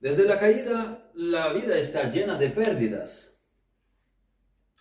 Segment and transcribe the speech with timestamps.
[0.00, 3.38] Desde la caída, la vida está llena de pérdidas.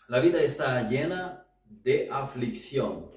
[0.08, 3.12] La vida está llena de aflicción.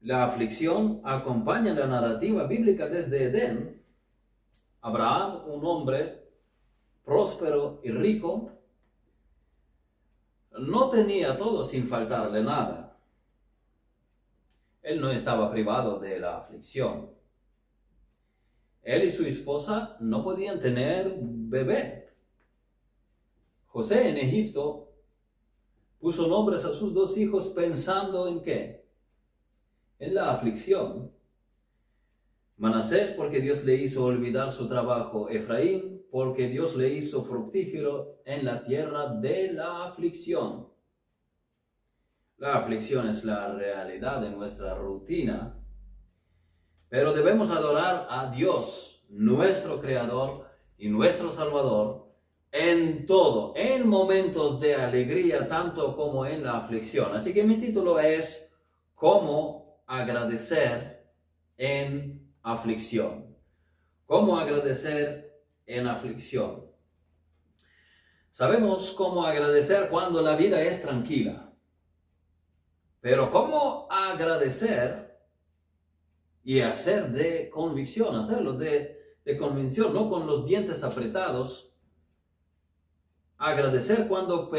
[0.00, 3.84] La aflicción acompaña la narrativa bíblica desde Edén.
[4.80, 6.28] Abraham, un hombre
[7.04, 8.52] próspero y rico,
[10.52, 12.96] no tenía todo sin faltarle nada.
[14.82, 17.17] Él no estaba privado de la aflicción.
[18.88, 22.08] Él y su esposa no podían tener bebé.
[23.66, 24.94] José en Egipto
[25.98, 28.88] puso nombres a sus dos hijos pensando en qué?
[29.98, 31.12] En la aflicción.
[32.56, 35.28] Manasés porque Dios le hizo olvidar su trabajo.
[35.28, 40.66] Efraín porque Dios le hizo fructífero en la tierra de la aflicción.
[42.38, 45.57] La aflicción es la realidad de nuestra rutina,
[46.88, 50.46] pero debemos adorar a Dios, nuestro Creador
[50.78, 52.08] y nuestro Salvador,
[52.50, 57.14] en todo, en momentos de alegría, tanto como en la aflicción.
[57.14, 58.50] Así que mi título es
[58.94, 61.06] ¿Cómo agradecer
[61.56, 63.36] en aflicción?
[64.06, 66.68] ¿Cómo agradecer en aflicción?
[68.30, 71.52] Sabemos cómo agradecer cuando la vida es tranquila.
[73.00, 75.07] Pero ¿cómo agradecer
[76.48, 81.74] y hacer de convicción, hacerlo de, de convicción, no con los dientes apretados?
[83.36, 84.50] Agradecer cuando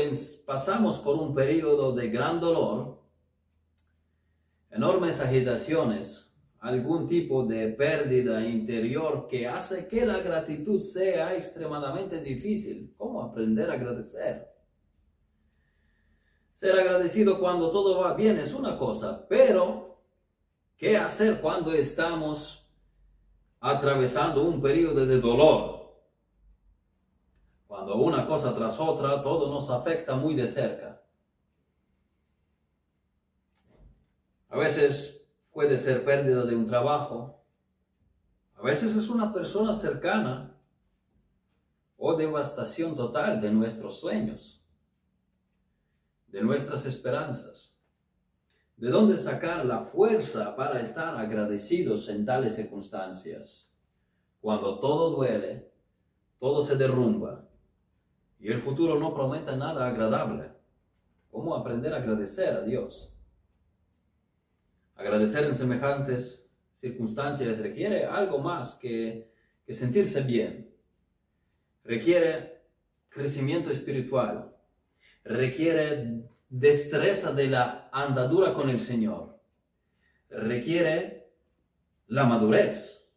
[0.45, 3.01] pasamos por un periodo de gran dolor,
[4.69, 12.93] enormes agitaciones, algún tipo de pérdida interior que hace que la gratitud sea extremadamente difícil.
[12.97, 14.47] ¿Cómo aprender a agradecer?
[16.53, 19.88] Ser agradecido cuando todo va bien es una cosa, pero
[20.79, 22.67] ¿qué hacer cuando estamos
[23.59, 25.93] atravesando un periodo de dolor?
[27.67, 31.03] Cuando una cosa tras otra, todo nos afecta muy de cerca.
[34.49, 37.43] A veces puede ser pérdida de un trabajo,
[38.55, 40.57] a veces es una persona cercana
[41.95, 44.59] o devastación total de nuestros sueños
[46.31, 47.75] de nuestras esperanzas.
[48.79, 53.69] ¿De dónde sacar la fuerza para estar agradecidos en tales circunstancias?
[54.39, 55.69] Cuando todo duele,
[56.39, 57.45] todo se derrumba
[58.39, 60.53] y el futuro no promete nada agradable.
[61.29, 63.13] ¿Cómo aprender a agradecer a Dios?
[64.95, 69.29] Agradecer en semejantes circunstancias requiere algo más que,
[69.65, 70.73] que sentirse bien.
[71.83, 72.63] Requiere
[73.09, 74.55] crecimiento espiritual,
[75.25, 79.39] requiere destreza de la andadura con el Señor,
[80.29, 81.31] requiere
[82.07, 83.07] la madurez.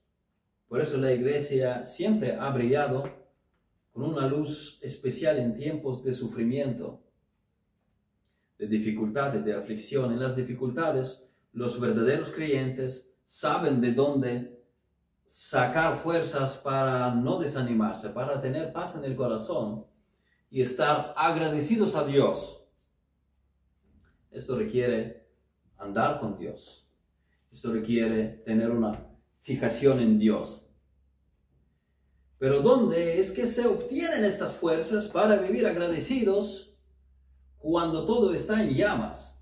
[0.69, 3.11] Por eso la iglesia siempre ha brillado
[3.93, 7.03] con una luz especial en tiempos de sufrimiento,
[8.59, 10.13] de dificultades, de aflicción.
[10.13, 14.63] En las dificultades, los verdaderos creyentes saben de dónde
[15.27, 19.87] sacar fuerzas para no desanimarse, para tener paz en el corazón
[20.51, 22.62] y estar agradecidos a Dios.
[24.33, 25.29] Esto requiere
[25.77, 26.89] andar con Dios.
[27.53, 29.07] Esto requiere tener una
[29.41, 30.71] fijación en Dios.
[32.39, 36.77] Pero ¿dónde es que se obtienen estas fuerzas para vivir agradecidos
[37.59, 39.41] cuando todo está en llamas?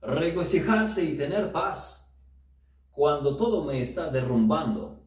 [0.00, 2.10] Regocijarse y tener paz
[2.90, 5.04] cuando todo me está derrumbando.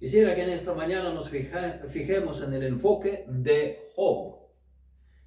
[0.00, 4.41] Quisiera que en esta mañana nos fijemos en el enfoque de Job.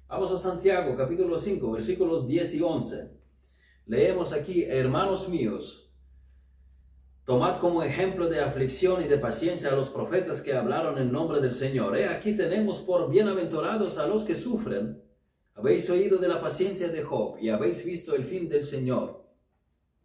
[0.08, 3.10] Vamos a Santiago capítulo 5 versículos 10 y 11.
[3.86, 5.92] Leemos aquí, hermanos míos,
[7.24, 11.40] tomad como ejemplo de aflicción y de paciencia a los profetas que hablaron en nombre
[11.40, 11.96] del Señor.
[11.96, 15.02] He aquí tenemos por bienaventurados a los que sufren.
[15.54, 19.28] Habéis oído de la paciencia de Job y habéis visto el fin del Señor,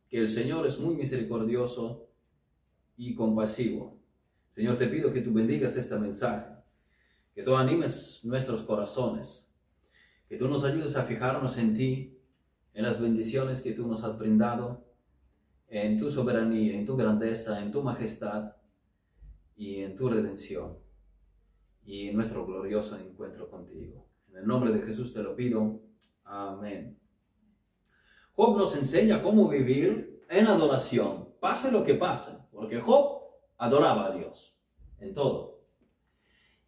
[0.10, 2.10] que el Señor es muy misericordioso
[2.98, 4.00] y compasivo.
[4.56, 6.56] Señor, te pido que tú bendigas este mensaje,
[7.36, 9.51] que tú animes nuestros corazones,
[10.32, 12.18] que tú nos ayudes a fijarnos en ti,
[12.74, 14.88] en las bendiciones que tú nos has brindado,
[15.68, 18.54] en tu soberanía, en tu grandeza, en tu majestad
[19.58, 20.78] y en tu redención
[21.84, 24.08] y en nuestro glorioso encuentro contigo.
[24.30, 25.82] En el nombre de Jesús te lo pido.
[26.24, 26.98] Amén.
[28.32, 33.20] Job nos enseña cómo vivir en adoración, pase lo que pase, porque Job
[33.58, 34.58] adoraba a Dios
[34.98, 35.66] en todo.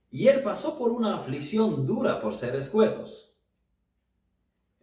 [0.10, 3.33] Y él pasó por una aflicción dura por ser escuetos.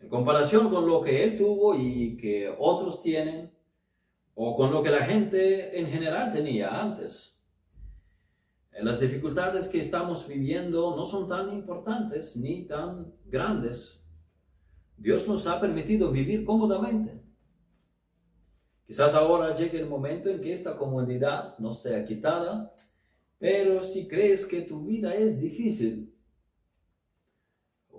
[0.00, 3.52] En comparación con lo que él tuvo y que otros tienen,
[4.35, 7.37] o con lo que la gente en general tenía antes.
[8.73, 14.02] las dificultades que estamos viviendo no son tan importantes ni tan grandes.
[14.97, 17.23] Dios nos ha permitido vivir cómodamente.
[18.87, 22.75] Quizás ahora llegue el momento en que esta comodidad no sea quitada,
[23.38, 26.14] pero si crees que tu vida es difícil,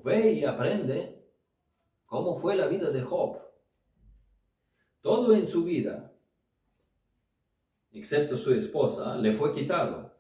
[0.04, 1.21] ve y aprende
[2.12, 3.40] cómo fue la vida de Job.
[5.00, 6.12] Todo en su vida,
[7.94, 10.14] excepto su esposa, le fue quitado.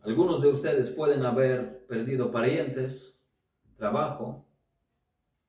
[0.00, 3.22] Algunos de ustedes pueden haber perdido parientes,
[3.76, 4.44] trabajo,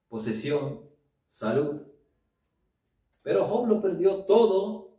[0.10, 0.88] posesión,
[1.28, 1.82] salud,
[3.24, 4.92] pero Job lo perdió todo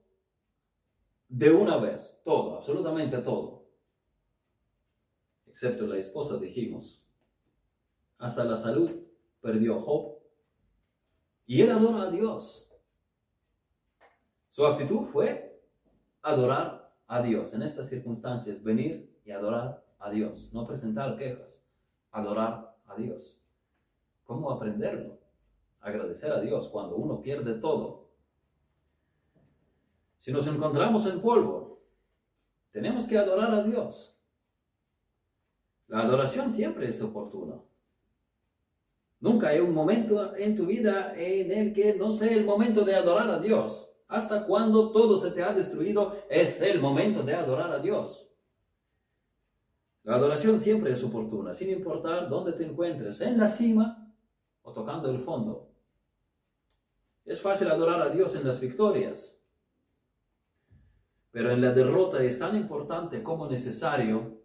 [1.28, 3.64] de una vez, todo, absolutamente todo.
[5.46, 7.02] Excepto la esposa, dijimos.
[8.22, 8.90] Hasta la salud
[9.40, 10.19] perdió Job.
[11.46, 12.70] Y él adora a Dios.
[14.50, 15.60] Su actitud fue
[16.22, 17.52] adorar a Dios.
[17.52, 20.50] En estas circunstancias, venir y adorar a Dios.
[20.52, 21.66] No presentar quejas,
[22.10, 23.38] adorar a Dios.
[24.25, 25.18] ¿Cómo aprenderlo?
[25.80, 28.02] Agradecer a Dios cuando uno pierde todo
[30.22, 31.80] si nos encontramos en polvo,
[32.70, 34.16] tenemos que adorar a Dios.
[35.88, 37.60] La adoración siempre es oportuna.
[39.22, 42.96] Nunca hay un momento en tu vida en el que no sea el momento de
[42.96, 43.94] adorar a Dios.
[44.08, 48.28] Hasta cuando todo se te ha destruido, es el momento de adorar a Dios.
[50.02, 54.12] La adoración siempre es oportuna, sin importar dónde te encuentres, en la cima
[54.62, 55.70] o tocando el fondo.
[57.25, 59.40] Es fácil adorar a Dios en las victorias,
[61.30, 64.42] pero en la derrota es tan importante como necesario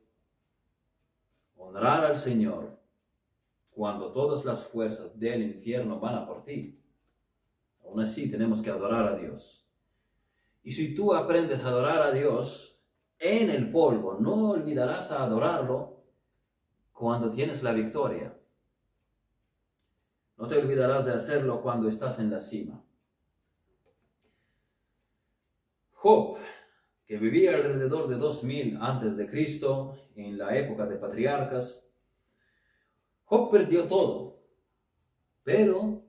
[1.56, 2.77] honrar al Señor
[3.78, 6.82] cuando todas las fuerzas del infierno van a por ti.
[7.84, 9.70] Aún así tenemos que adorar a Dios.
[10.64, 12.82] Y si tú aprendes a adorar a Dios
[13.20, 16.04] en el polvo, no olvidarás a adorarlo
[16.92, 18.36] cuando tienes la victoria.
[20.38, 22.84] No te olvidarás de hacerlo cuando estás en la cima.
[25.92, 26.40] Job
[27.06, 31.87] que vivía alrededor de 2000 antes de Cristo, en la época de patriarcas.
[33.28, 34.40] Job perdió todo,
[35.44, 36.02] pero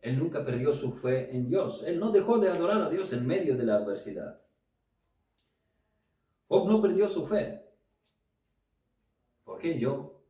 [0.00, 1.82] él nunca perdió su fe en Dios.
[1.84, 4.40] Él no dejó de adorar a Dios en medio de la adversidad.
[6.46, 7.64] Job no perdió su fe.
[9.44, 10.20] ¿Por qué yo?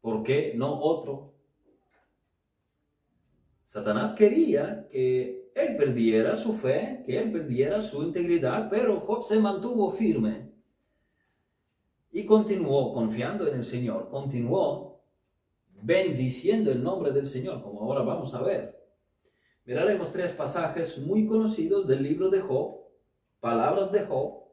[0.00, 1.34] ¿Por qué no otro?
[3.66, 9.38] Satanás quería que él perdiera su fe, que él perdiera su integridad, pero Job se
[9.38, 10.50] mantuvo firme
[12.10, 14.91] y continuó confiando en el Señor, continuó
[15.82, 18.80] bendiciendo el nombre del Señor, como ahora vamos a ver.
[19.64, 22.80] Miraremos tres pasajes muy conocidos del libro de Job,
[23.40, 24.44] palabras de Job,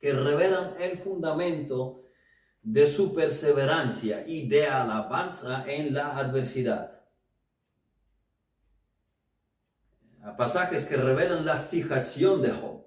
[0.00, 2.04] que revelan el fundamento
[2.62, 6.90] de su perseverancia y de alabanza en la adversidad.
[10.38, 12.86] pasajes que revelan la fijación de Job,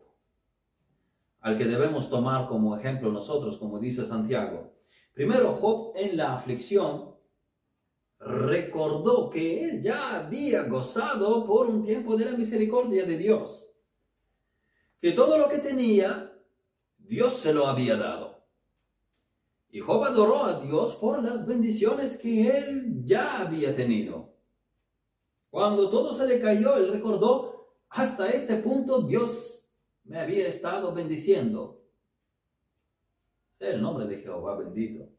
[1.41, 4.73] al que debemos tomar como ejemplo nosotros, como dice Santiago.
[5.13, 7.14] Primero, Job en la aflicción
[8.25, 13.71] recordó que él ya había gozado por un tiempo de la misericordia de Dios,
[14.99, 16.35] que todo lo que tenía,
[16.97, 18.43] Dios se lo había dado.
[19.69, 24.33] Y Job adoró a Dios por las bendiciones que él ya había tenido.
[25.51, 29.69] Cuando todo se le cayó, él recordó, hasta este punto Dios
[30.03, 31.83] me había estado bendiciendo.
[33.59, 35.14] El nombre de Jehová bendito.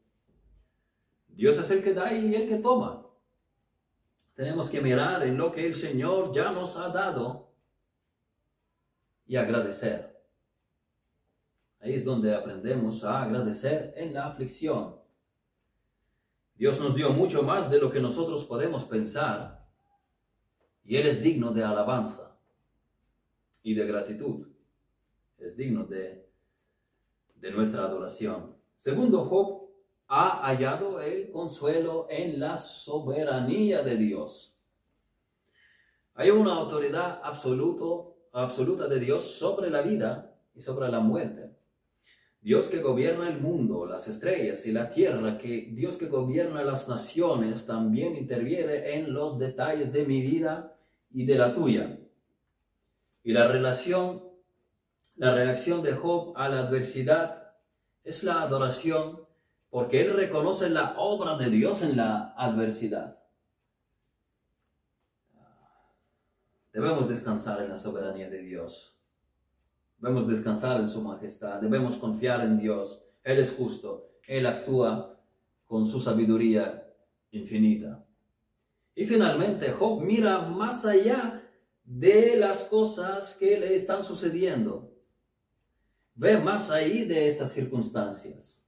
[1.37, 3.05] Dios es el que da y el que toma.
[4.33, 7.51] Tenemos que mirar en lo que el Señor ya nos ha dado
[9.27, 10.19] y agradecer.
[11.79, 14.95] Ahí es donde aprendemos a agradecer en la aflicción.
[16.55, 19.63] Dios nos dio mucho más de lo que nosotros podemos pensar
[20.83, 22.35] y Él es digno de alabanza
[23.61, 24.47] y de gratitud.
[25.37, 26.27] Es digno de,
[27.35, 28.55] de nuestra adoración.
[28.75, 29.56] Segundo, Job
[30.07, 34.57] ha hallado el consuelo en la soberanía de Dios.
[36.15, 41.51] Hay una autoridad absoluto, absoluta de Dios sobre la vida y sobre la muerte.
[42.41, 46.87] Dios que gobierna el mundo, las estrellas y la tierra, que Dios que gobierna las
[46.87, 50.77] naciones, también interviene en los detalles de mi vida
[51.11, 51.99] y de la tuya.
[53.23, 54.23] Y la relación,
[55.17, 57.53] la reacción de Job a la adversidad
[58.03, 59.26] es la adoración
[59.69, 63.19] porque él reconoce la obra de Dios en la adversidad.
[66.71, 68.97] Debemos descansar en la soberanía de Dios.
[69.97, 73.03] Debemos descansar en su majestad, debemos confiar en Dios.
[73.23, 75.19] Él es justo, Él actúa
[75.65, 76.87] con su sabiduría
[77.31, 78.05] infinita.
[78.93, 81.43] Y finalmente, Job mira más allá
[81.83, 84.93] de las cosas que le están sucediendo.
[86.13, 88.63] Ve más allá de estas circunstancias.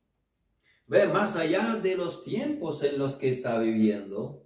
[0.90, 4.44] Ve más allá de los tiempos en los que está viviendo.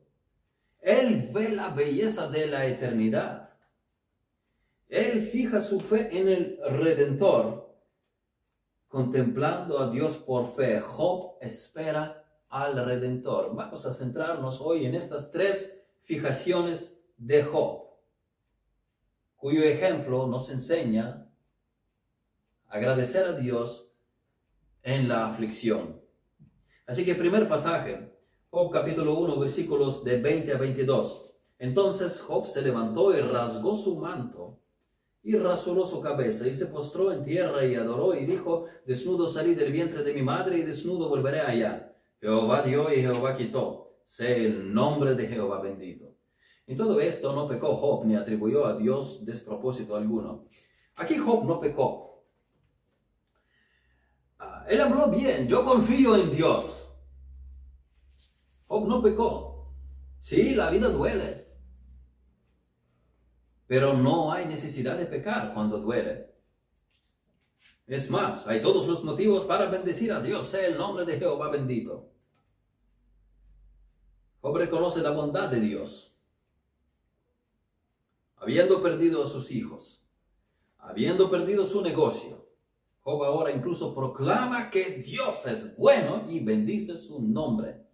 [0.82, 3.58] Él ve la belleza de la eternidad.
[4.90, 7.74] Él fija su fe en el Redentor,
[8.90, 10.82] contemplando a Dios por fe.
[10.82, 13.56] Job espera al Redentor.
[13.56, 17.88] Vamos a centrarnos hoy en estas tres fijaciones de Job,
[19.38, 21.26] cuyo ejemplo nos enseña
[22.68, 23.94] agradecer a Dios
[24.82, 26.03] en la aflicción.
[26.86, 28.12] Así que primer pasaje,
[28.50, 31.32] Job capítulo 1, versículos de 20 a 22.
[31.58, 34.60] Entonces Job se levantó y rasgó su manto
[35.24, 39.56] y rasuró su cabeza y se postró en tierra y adoró y dijo, desnudo salí
[39.56, 41.96] del vientre de mi madre y desnudo volveré allá.
[42.20, 43.96] Jehová dio y Jehová quitó.
[44.06, 46.18] Sé el nombre de Jehová bendito.
[46.68, 50.48] En todo esto no pecó Job ni atribuyó a Dios despropósito alguno.
[50.98, 52.13] Aquí Job no pecó.
[54.68, 56.88] Él habló bien, yo confío en Dios.
[58.68, 59.74] Job no pecó.
[60.22, 61.48] Sí, la vida duele.
[63.68, 66.34] Pero no hay necesidad de pecar cuando duele.
[67.88, 71.50] Es más, hay todos los motivos para bendecir a Dios, sea el nombre de Jehová
[71.50, 72.10] bendito.
[74.40, 76.16] Job reconoce la bondad de Dios.
[78.38, 80.06] Habiendo perdido a sus hijos,
[80.78, 82.43] habiendo perdido su negocio,
[83.04, 87.86] Job ahora incluso proclama que Dios es bueno y bendice su nombre.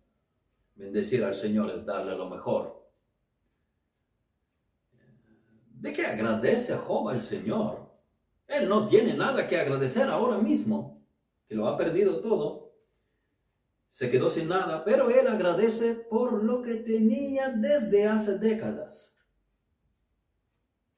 [0.76, 2.88] Bendecir al Señor es darle lo mejor.
[5.72, 7.90] ¿De qué agradece Job al Señor?
[8.46, 11.04] Él no tiene nada que agradecer ahora mismo,
[11.48, 12.76] que lo ha perdido todo.
[13.90, 19.18] Se quedó sin nada, pero él agradece por lo que tenía desde hace décadas.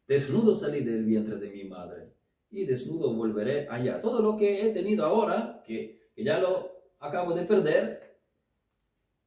[0.06, 2.21] Desnudo salí del vientre de mi madre
[2.52, 4.02] y desnudo volveré allá.
[4.02, 8.20] Todo lo que he tenido ahora, que, que ya lo acabo de perder,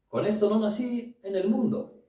[0.09, 2.05] con esto no nací en el mundo.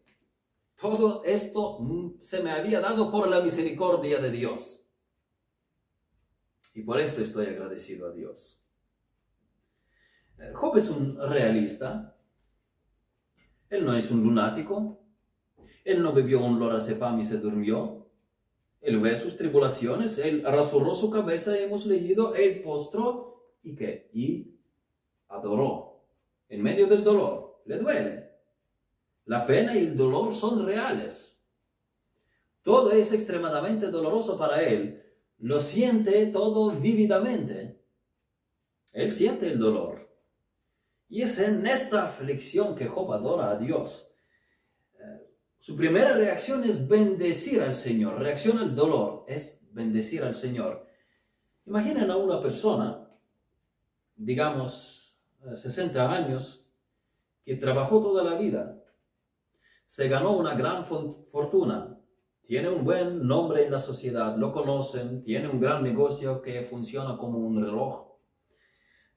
[0.79, 4.88] Todo esto mm, se me había dado por la misericordia de Dios.
[6.74, 8.62] Y por esto estoy agradecido a Dios.
[10.53, 12.17] Job es un realista.
[13.69, 15.01] Él no es un lunático.
[15.86, 18.04] Él no bebió un lorazepam y se durmió.
[18.86, 20.20] Él ve sus tribulaciones.
[20.20, 22.36] Él rasurró su cabeza, hemos leído.
[22.36, 24.12] Él postró y qué?
[24.13, 24.60] Y
[25.27, 26.04] adoró.
[26.48, 27.63] En medio del dolor.
[27.65, 28.30] Le duele.
[29.25, 31.42] La pena y el dolor son reales.
[32.62, 35.04] Todo es extremadamente doloroso para él.
[35.39, 37.82] Lo siente todo vívidamente.
[38.94, 40.08] Él siente el dolor.
[41.10, 44.12] Y es en esta aflicción que Job adora a Dios.
[45.59, 48.19] Su primera reacción es bendecir al Señor.
[48.19, 50.85] Reacción al dolor es bendecir al Señor.
[51.65, 53.09] Imaginen a una persona,
[54.15, 55.17] digamos,
[55.55, 56.67] 60 eh, años,
[57.43, 58.81] que trabajó toda la vida
[59.88, 61.97] se ganó una gran fortuna,
[62.45, 67.17] tiene un buen nombre en la sociedad, lo conocen, tiene un gran negocio que funciona
[67.17, 68.13] como un reloj,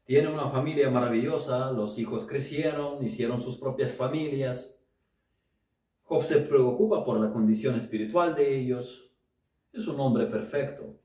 [0.05, 4.78] tiene una familia maravillosa, los hijos crecieron, hicieron sus propias familias.
[6.09, 9.13] Job se preocupa por la condición espiritual de ellos.
[9.73, 10.99] Es un hombre perfecto.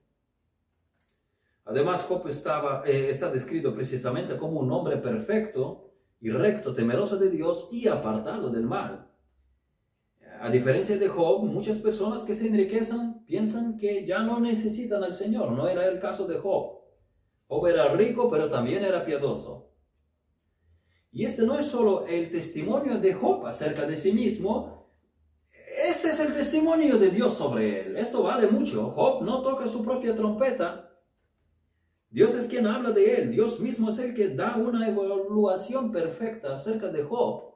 [1.65, 7.29] Además, Job estaba, eh, está descrito precisamente como un hombre perfecto y recto, temeroso de
[7.29, 9.13] Dios y apartado del mal
[10.43, 15.13] a diferencia de Job, muchas personas que se enriquecen piensan que ya no necesitan al
[15.13, 15.53] Señor.
[15.53, 16.81] No era el caso de Job.
[17.47, 19.69] Job era rico, pero también era piadoso.
[21.13, 24.72] Y este no es solo el testimonio de Job acerca de sí mismo,
[26.05, 27.95] este es el testimonio de Dios sobre él.
[27.95, 28.91] Esto vale mucho.
[28.91, 30.91] Job no toca su propia trompeta.
[32.09, 33.31] Dios es quien habla de él.
[33.31, 37.53] Dios mismo es el que da una evaluación perfecta acerca de Job.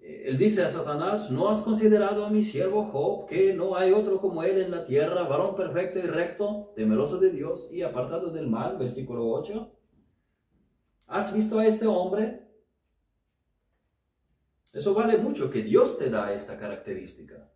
[0.00, 4.20] Él dice a Satanás, ¿no has considerado a mi siervo Job, que no hay otro
[4.20, 8.48] como él en la tierra, varón perfecto y recto, temeroso de Dios y apartado del
[8.48, 8.76] mal?
[8.76, 9.72] Versículo 8.
[11.06, 12.41] ¿Has visto a este hombre?
[14.72, 17.50] Eso vale mucho que Dios te da esta característica.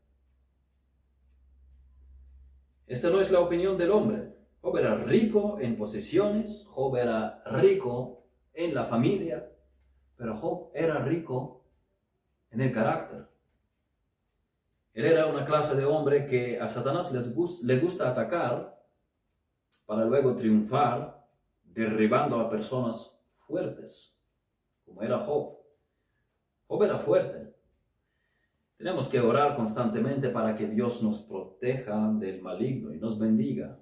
[2.86, 4.36] Esta no es la opinión del hombre.
[4.60, 9.50] Job era rico en posesiones, Job era rico en la familia,
[10.16, 11.64] pero Job era rico
[12.50, 13.26] en el carácter.
[14.92, 18.82] Él era una clase de hombre que a Satanás le gusta atacar
[19.84, 21.26] para luego triunfar
[21.64, 24.18] derribando a personas fuertes,
[24.84, 25.55] como era Job.
[26.66, 27.54] Job fuerte.
[28.76, 33.78] Tenemos que orar constantemente para que Dios nos proteja del maligno y nos bendiga,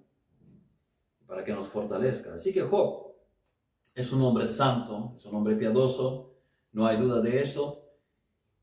[1.26, 2.34] para que nos fortalezca.
[2.34, 3.12] Así que Job
[3.94, 6.34] es un hombre santo, es un hombre piadoso,
[6.72, 7.84] no hay duda de eso,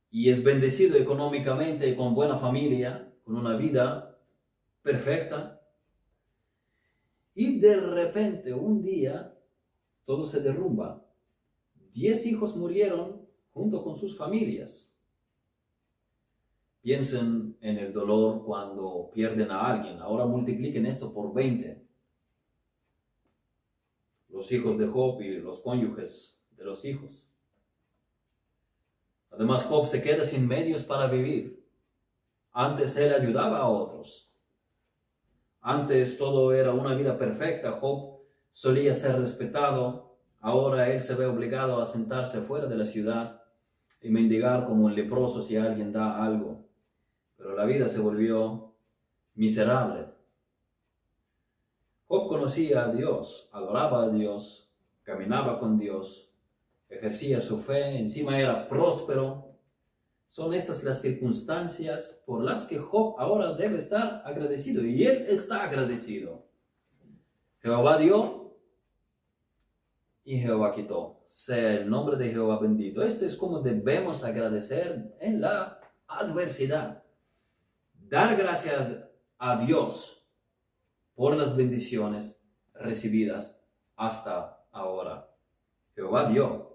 [0.10, 4.18] y es bendecido económicamente y con buena familia, con una vida
[4.82, 5.62] perfecta.
[7.34, 9.38] Y de repente, un día,
[10.06, 11.06] todo se derrumba.
[11.94, 13.21] Diez hijos murieron
[13.54, 14.92] junto con sus familias.
[16.82, 20.00] Piensen en el dolor cuando pierden a alguien.
[20.00, 21.86] Ahora multipliquen esto por 20.
[24.30, 27.28] Los hijos de Job y los cónyuges de los hijos.
[29.30, 31.64] Además, Job se queda sin medios para vivir.
[32.52, 34.34] Antes él ayudaba a otros.
[35.62, 37.74] Antes todo era una vida perfecta.
[37.74, 40.18] Job solía ser respetado.
[40.40, 43.41] Ahora él se ve obligado a sentarse fuera de la ciudad
[44.02, 46.66] y mendigar como un leproso si alguien da algo.
[47.38, 48.74] Pero la vida se volvió
[49.36, 50.08] miserable.
[52.08, 54.70] Job conocía a Dios, adoraba a Dios,
[55.04, 56.34] caminaba con Dios,
[56.90, 59.56] ejercía su fe, encima era próspero.
[60.28, 65.64] Son estas las circunstancias por las que Job ahora debe estar agradecido y él está
[65.64, 66.46] agradecido.
[67.60, 68.41] Jehová dio
[70.24, 71.24] y Jehová quitó.
[71.28, 73.04] Sea el nombre de Jehová bendito.
[73.04, 77.04] Esto es como debemos agradecer en la adversidad.
[77.94, 79.06] Dar gracias
[79.38, 80.28] a Dios
[81.16, 82.42] por las bendiciones
[82.74, 83.62] recibidas
[83.96, 85.30] hasta ahora.
[85.96, 86.72] Jehová dio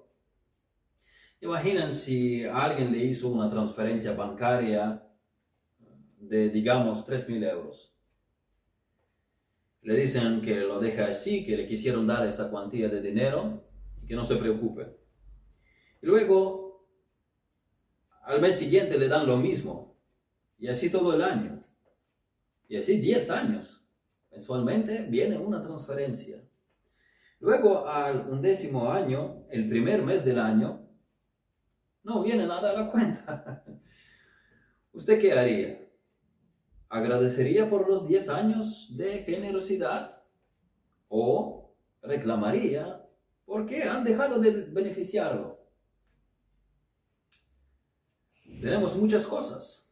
[1.40, 5.02] Imaginen si alguien le hizo una transferencia bancaria
[6.18, 7.94] de, digamos, 3.000 euros.
[9.86, 13.62] Le dicen que lo deja así, que le quisieron dar esta cuantía de dinero
[14.02, 14.96] y que no se preocupe.
[16.02, 16.88] Y luego,
[18.22, 19.96] al mes siguiente le dan lo mismo.
[20.58, 21.64] Y así todo el año.
[22.66, 23.86] Y así 10 años.
[24.32, 26.42] Mensualmente viene una transferencia.
[27.38, 30.84] Luego, al undécimo año, el primer mes del año,
[32.02, 33.64] no viene nada a la cuenta.
[34.92, 35.85] ¿Usted qué haría?
[36.96, 40.22] ¿Agradecería por los 10 años de generosidad?
[41.08, 43.06] ¿O reclamaría
[43.44, 45.60] por qué han dejado de beneficiarlo?
[48.46, 49.86] Tenemos muchas cosas.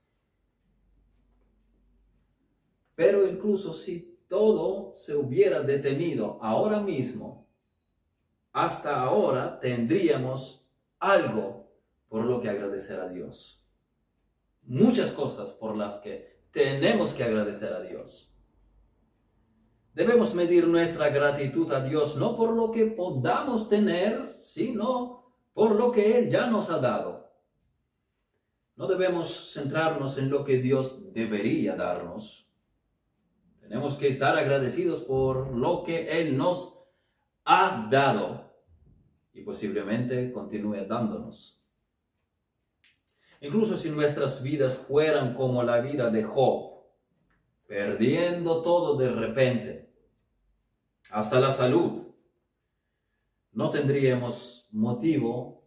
[2.94, 7.46] Pero incluso si todo se hubiera detenido ahora mismo,
[8.50, 10.66] hasta ahora tendríamos
[10.98, 11.70] algo
[12.08, 13.62] por lo que agradecer a Dios.
[14.62, 18.32] Muchas cosas por las que tenemos que agradecer a Dios.
[19.92, 25.90] Debemos medir nuestra gratitud a Dios no por lo que podamos tener, sino por lo
[25.90, 27.32] que Él ya nos ha dado.
[28.76, 32.48] No debemos centrarnos en lo que Dios debería darnos.
[33.60, 36.80] Tenemos que estar agradecidos por lo que Él nos
[37.44, 38.52] ha dado
[39.32, 41.63] y posiblemente continúe dándonos.
[43.44, 46.82] Incluso si nuestras vidas fueran como la vida de Job,
[47.66, 49.92] perdiendo todo de repente,
[51.10, 52.06] hasta la salud,
[53.52, 55.62] no tendríamos motivo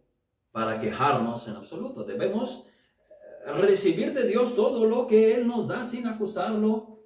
[0.50, 2.02] para quejarnos en absoluto.
[2.02, 2.66] Debemos
[3.46, 7.04] eh, recibir de Dios todo lo que Él nos da sin acusarlo,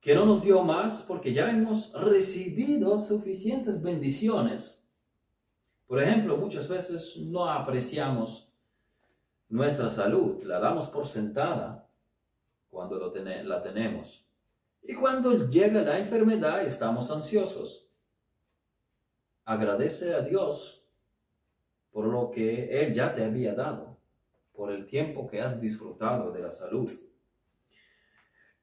[0.00, 4.86] que no nos dio más porque ya hemos recibido suficientes bendiciones.
[5.88, 8.53] Por ejemplo, muchas veces no apreciamos
[9.54, 11.88] nuestra salud, la damos por sentada
[12.68, 14.26] cuando la tenemos.
[14.82, 17.88] Y cuando llega la enfermedad estamos ansiosos.
[19.44, 20.84] Agradece a Dios
[21.92, 23.96] por lo que Él ya te había dado,
[24.52, 26.90] por el tiempo que has disfrutado de la salud.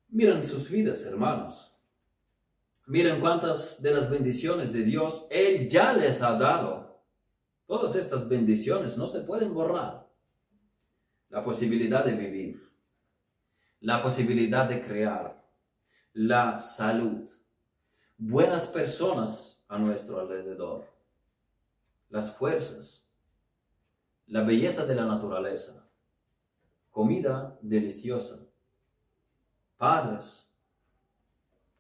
[0.10, 1.74] Miren sus vidas, hermanos.
[2.86, 7.02] Miren cuántas de las bendiciones de Dios Él ya les ha dado.
[7.66, 10.01] Todas estas bendiciones no se pueden borrar
[11.32, 12.70] la posibilidad de vivir,
[13.80, 15.42] la posibilidad de crear,
[16.14, 17.30] la salud,
[18.18, 20.86] buenas personas a nuestro alrededor,
[22.10, 23.08] las fuerzas,
[24.28, 25.88] la belleza de la naturaleza,
[26.92, 28.46] comida deliciosa,
[29.78, 30.46] padres,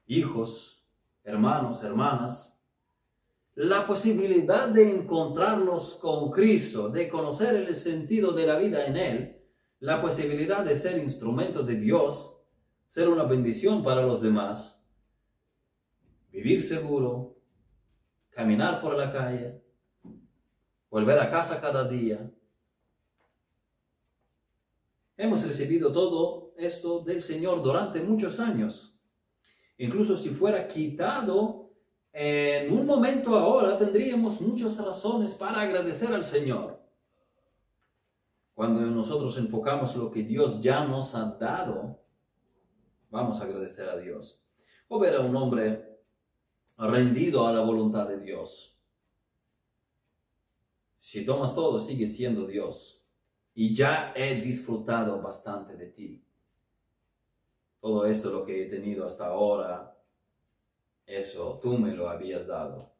[0.07, 0.81] hijos,
[1.25, 2.57] hermanos, hermanas,
[3.55, 9.40] la posibilidad de encontrarnos con Cristo, de conocer el sentido de la vida en Él,
[9.81, 12.37] la posibilidad de ser instrumento de Dios,
[12.87, 14.85] ser una bendición para los demás,
[16.31, 17.35] vivir seguro,
[18.29, 19.59] caminar por la calle,
[20.89, 22.31] volver a casa cada día.
[25.17, 28.95] Hemos recibido todo esto del Señor durante muchos años.
[29.79, 31.71] Incluso si fuera quitado
[32.13, 36.80] en un momento ahora, tendríamos muchas razones para agradecer al Señor.
[38.61, 41.99] Cuando nosotros enfocamos lo que Dios ya nos ha dado,
[43.09, 44.39] vamos a agradecer a Dios.
[44.87, 45.99] O ver a un hombre
[46.77, 48.79] rendido a la voluntad de Dios.
[50.99, 53.03] Si tomas todo, sigue siendo Dios.
[53.55, 56.23] Y ya he disfrutado bastante de ti.
[57.79, 59.99] Todo esto lo que he tenido hasta ahora,
[61.07, 62.93] eso tú me lo habías dado.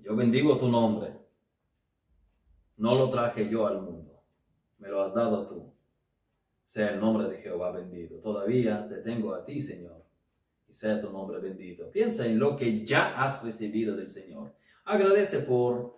[0.00, 1.14] Yo bendigo tu nombre.
[2.78, 4.07] No lo traje yo al mundo
[4.78, 5.72] me lo has dado tú.
[6.66, 8.16] Sea el nombre de Jehová bendito.
[8.16, 10.04] Todavía te tengo a ti, Señor,
[10.68, 11.90] y sea tu nombre bendito.
[11.90, 14.54] Piensa en lo que ya has recibido del Señor.
[14.84, 15.96] Agradece por,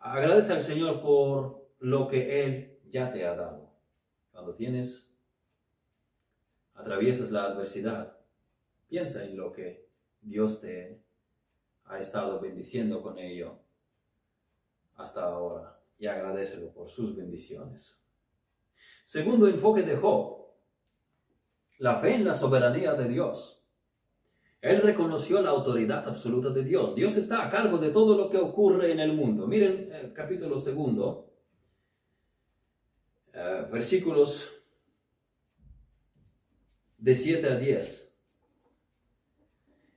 [0.00, 3.70] agradece al Señor por lo que Él ya te ha dado.
[4.32, 5.08] Cuando tienes,
[6.74, 8.16] atraviesas la adversidad,
[8.88, 9.88] piensa en lo que
[10.20, 11.00] Dios te
[11.84, 13.60] ha estado bendiciendo con ello
[14.96, 18.00] hasta ahora y agradecelo por sus bendiciones.
[19.04, 20.46] Segundo enfoque de Job,
[21.78, 23.64] la fe en la soberanía de Dios.
[24.60, 26.94] Él reconoció la autoridad absoluta de Dios.
[26.94, 29.46] Dios está a cargo de todo lo que ocurre en el mundo.
[29.46, 31.30] Miren el capítulo segundo,
[33.32, 34.50] eh, versículos
[36.98, 38.05] de 7 a 10.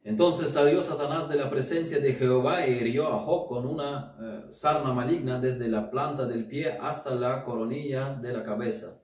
[0.10, 4.48] Entonces salió Satanás de la presencia de Jehová y hirió a Job con una eh,
[4.50, 9.00] sarna maligna desde la planta del pie hasta la coronilla de la cabeza.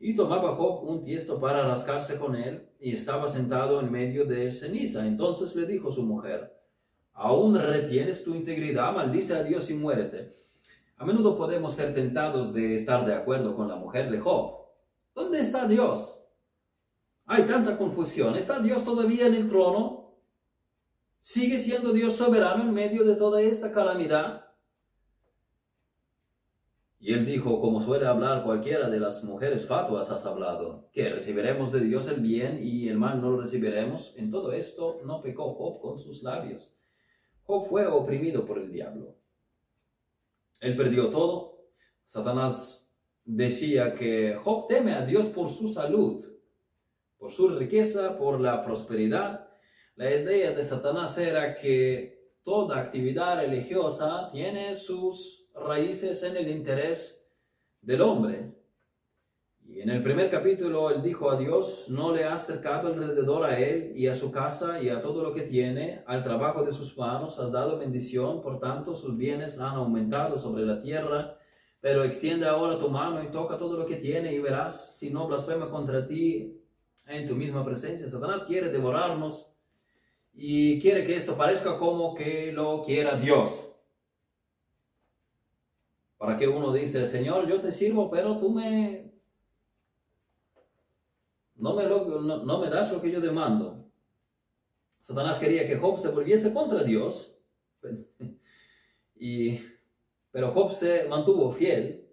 [0.00, 4.50] Y tomaba Job un tiesto para rascarse con él y estaba sentado en medio de
[4.50, 5.06] ceniza.
[5.06, 6.52] Entonces le dijo su mujer,
[7.12, 8.92] ¿aún retienes tu integridad?
[8.92, 10.34] Maldice a Dios y muérete.
[10.96, 14.64] A menudo podemos ser tentados de estar de acuerdo con la mujer de Job.
[15.14, 16.26] ¿Dónde está Dios?
[17.24, 18.34] Hay tanta confusión.
[18.34, 20.03] ¿Está Dios todavía en el trono?
[21.26, 24.44] ¿Sigue siendo Dios soberano en medio de toda esta calamidad?
[27.00, 31.72] Y él dijo, como suele hablar cualquiera de las mujeres fatuas, has hablado, que recibiremos
[31.72, 34.12] de Dios el bien y el mal no lo recibiremos.
[34.18, 36.76] En todo esto no pecó Job con sus labios.
[37.44, 39.16] Job fue oprimido por el diablo.
[40.60, 41.64] Él perdió todo.
[42.04, 42.86] Satanás
[43.24, 46.22] decía que Job teme a Dios por su salud,
[47.16, 49.43] por su riqueza, por la prosperidad
[49.96, 57.24] la idea de Satanás era que toda actividad religiosa tiene sus raíces en el interés
[57.80, 58.54] del hombre.
[59.66, 63.58] Y en el primer capítulo él dijo a Dios, no le has acercado alrededor a
[63.58, 66.98] él y a su casa y a todo lo que tiene, al trabajo de sus
[66.98, 71.38] manos, has dado bendición, por tanto sus bienes han aumentado sobre la tierra,
[71.80, 75.28] pero extiende ahora tu mano y toca todo lo que tiene y verás si no
[75.28, 76.60] blasfema contra ti
[77.06, 78.08] en tu misma presencia.
[78.08, 79.53] Satanás quiere devorarnos
[80.34, 83.70] y quiere que esto parezca como que lo quiera Dios.
[86.18, 89.12] Para que uno dice, Señor, yo te sirvo, pero tú me...
[91.56, 93.88] No me, no, me das lo que yo demando.
[95.00, 97.38] Satanás quería que Job se volviese contra Dios.
[99.14, 99.60] y,
[100.32, 102.08] pero Job se mantuvo fiel,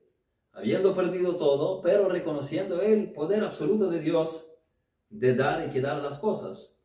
[0.51, 4.47] habiendo perdido todo, pero reconociendo el poder absoluto de Dios
[5.09, 6.77] de dar y quedar las cosas.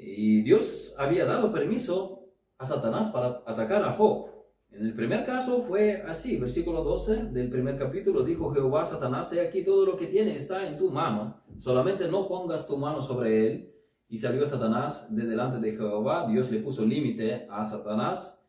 [0.00, 4.28] Y Dios había dado permiso a Satanás para atacar a Job.
[4.70, 9.40] En el primer caso fue así, versículo 12 del primer capítulo, dijo Jehová Satanás, he
[9.40, 13.46] aquí todo lo que tiene está en tu mano, solamente no pongas tu mano sobre
[13.46, 13.74] él.
[14.10, 18.40] Y salió Satanás de delante de Jehová, Dios le puso límite a Satanás.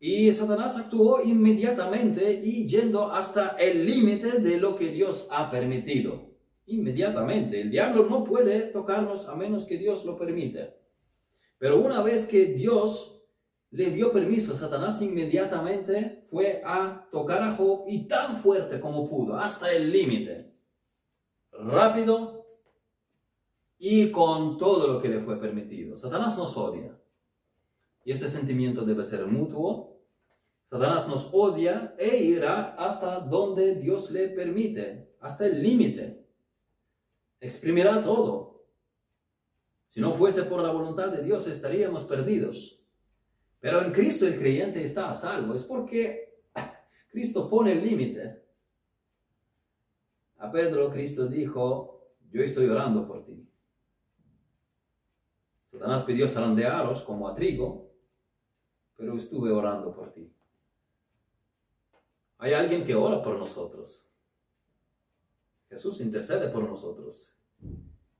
[0.00, 6.27] Y Satanás actuó inmediatamente y yendo hasta el límite de lo que Dios ha permitido
[6.68, 7.60] inmediatamente.
[7.60, 10.74] El diablo no puede tocarnos a menos que Dios lo permita.
[11.58, 13.22] Pero una vez que Dios
[13.70, 19.36] le dio permiso, Satanás inmediatamente fue a tocar a Job y tan fuerte como pudo,
[19.36, 20.54] hasta el límite.
[21.52, 22.46] Rápido
[23.78, 25.96] y con todo lo que le fue permitido.
[25.96, 26.98] Satanás nos odia.
[28.04, 30.00] Y este sentimiento debe ser mutuo.
[30.70, 36.27] Satanás nos odia e irá hasta donde Dios le permite, hasta el límite
[37.40, 38.64] exprimirá todo.
[39.90, 42.80] Si no fuese por la voluntad de Dios, estaríamos perdidos.
[43.60, 45.54] Pero en Cristo el creyente está a salvo.
[45.54, 46.42] Es porque
[47.10, 48.42] Cristo pone el límite.
[50.38, 53.44] A Pedro Cristo dijo, yo estoy orando por ti.
[55.66, 57.90] Satanás pidió zarandearos como a trigo,
[58.96, 60.32] pero estuve orando por ti.
[62.38, 64.07] Hay alguien que ora por nosotros.
[65.68, 67.34] Jesús intercede por nosotros.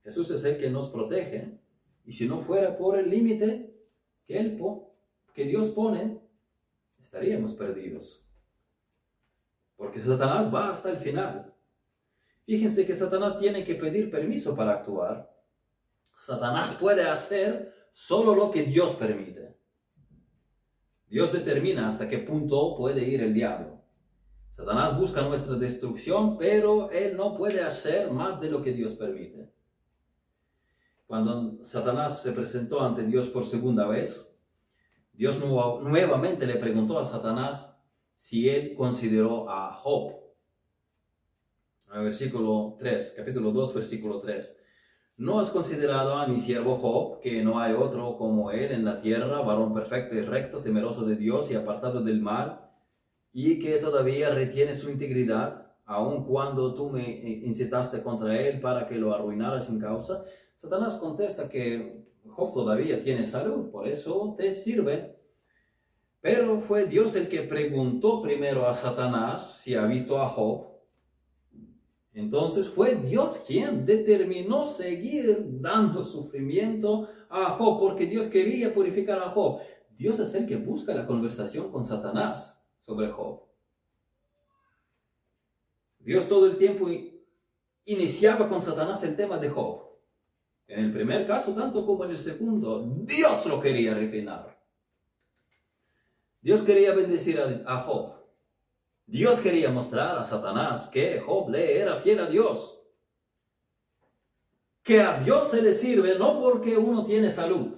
[0.03, 1.59] Jesús es el que nos protege.
[2.05, 3.75] Y si no fuera por el límite
[4.25, 6.19] que, Dios pone,
[6.99, 8.25] estaríamos perdidos.
[9.75, 11.53] Porque Satanás va hasta el final.
[12.45, 15.31] Fíjense que Satanás tiene que pedir permiso para actuar.
[16.19, 19.57] Satanás puede hacer solo lo que Dios permite.
[21.07, 23.78] Dios determina hasta qué punto puede ir el diablo.
[24.59, 29.49] Satanás busca nuestra destrucción, pero él no puede hacer más de lo que Dios permite.
[31.07, 34.29] Cuando Satanás se presentó ante Dios por segunda vez,
[35.13, 37.73] Dios nuevamente le preguntó a Satanás
[38.17, 40.15] si él consideró a Job.
[41.93, 44.61] Versículo 3, capítulo 2, versículo 3.
[45.15, 48.99] ¿No has considerado a mi siervo Job, que no hay otro como él en la
[48.99, 52.68] tierra, varón perfecto y recto, temeroso de Dios y apartado del mal?
[53.31, 57.09] Y que todavía retiene su integridad, aun cuando tú me
[57.43, 60.23] incitaste contra él para que lo arruinara sin causa,
[60.57, 65.17] Satanás contesta que Job todavía tiene salud, por eso te sirve.
[66.21, 70.67] Pero fue Dios el que preguntó primero a Satanás si ha visto a Job.
[72.13, 79.29] Entonces fue Dios quien determinó seguir dando sufrimiento a Job, porque Dios quería purificar a
[79.29, 79.61] Job.
[79.97, 82.58] Dios es el que busca la conversación con Satanás
[82.89, 83.41] sobre Job.
[85.99, 86.87] Dios todo el tiempo
[87.85, 89.89] iniciaba con Satanás el tema de Job.
[90.67, 94.59] En el primer caso, tanto como en el segundo, Dios lo quería refinar.
[96.41, 98.15] Dios quería bendecir a, Job.
[99.05, 102.81] Dios quería mostrar a Satanás que Job le era fiel a Dios.
[104.81, 107.77] Que a Dios se le sirve no porque uno tiene salud,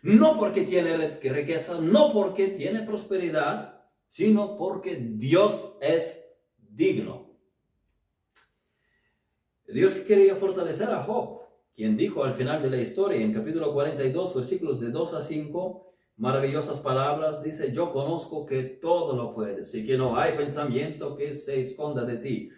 [0.00, 3.73] no porque tiene riqueza, no porque tiene prosperidad,
[4.14, 6.24] sino porque Dios es
[6.56, 7.36] digno.
[9.66, 11.40] Dios quería fortalecer a Job,
[11.74, 15.94] quien dijo al final de la historia, en capítulo 42, versículos de 2 a 5,
[16.18, 21.34] maravillosas palabras, dice, yo conozco que todo lo puedes y que no hay pensamiento que
[21.34, 22.50] se esconda de ti.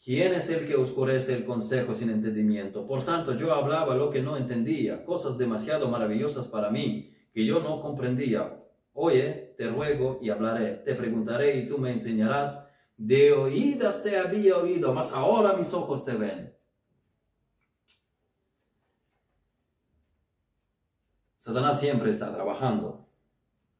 [0.00, 2.86] ¿Quién es el que oscurece el consejo sin entendimiento?
[2.86, 7.58] Por tanto, yo hablaba lo que no entendía, cosas demasiado maravillosas para mí, que yo
[7.58, 8.62] no comprendía.
[8.92, 12.66] Oye, te ruego y hablaré, te preguntaré y tú me enseñarás.
[12.96, 16.56] De oídas te había oído, mas ahora mis ojos te ven.
[21.38, 23.06] Satanás siempre está trabajando.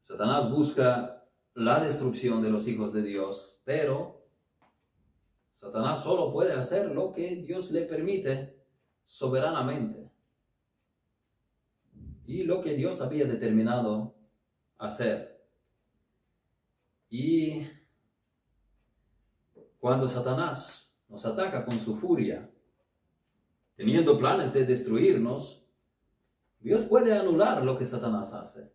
[0.03, 4.29] Satanás busca la destrucción de los hijos de Dios, pero
[5.57, 8.63] Satanás solo puede hacer lo que Dios le permite
[9.05, 10.11] soberanamente.
[12.27, 14.15] Y lo que Dios había determinado
[14.79, 15.36] hacer.
[17.09, 17.67] Y
[19.79, 22.51] cuando Satanás nos ataca con su furia,
[23.77, 25.65] teniendo planes de destruirnos,
[26.61, 28.73] Dios puede anular lo que Satanás hace.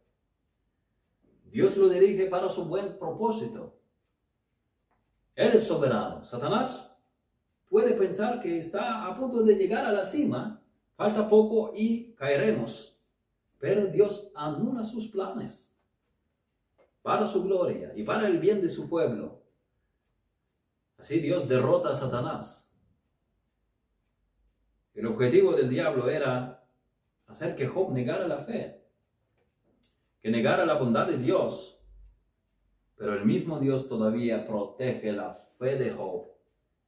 [1.46, 3.78] Dios lo dirige para su buen propósito.
[5.36, 6.24] Él es soberano.
[6.24, 6.96] Satanás
[7.68, 10.62] puede pensar que está a punto de llegar a la cima,
[10.96, 12.98] falta poco y caeremos.
[13.60, 15.71] Pero Dios anula sus planes
[17.02, 19.42] para su gloria y para el bien de su pueblo.
[20.98, 22.72] Así Dios derrota a Satanás.
[24.94, 26.64] El objetivo del diablo era
[27.28, 28.86] hacer que Job negara la fe,
[30.22, 31.80] que negara la bondad de Dios.
[32.96, 36.28] Pero el mismo Dios todavía protege la fe de Job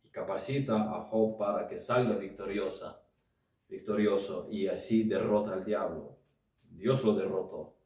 [0.03, 3.01] y capacita a Job para que salga victoriosa,
[3.67, 6.19] victorioso y así derrota al diablo.
[6.69, 7.77] Dios lo derrotó.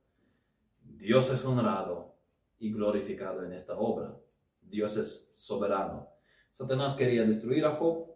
[0.81, 2.16] Dios es honrado
[2.59, 4.15] y glorificado en esta obra.
[4.61, 6.07] Dios es soberano.
[6.53, 8.07] Satanás quería destruir a Job,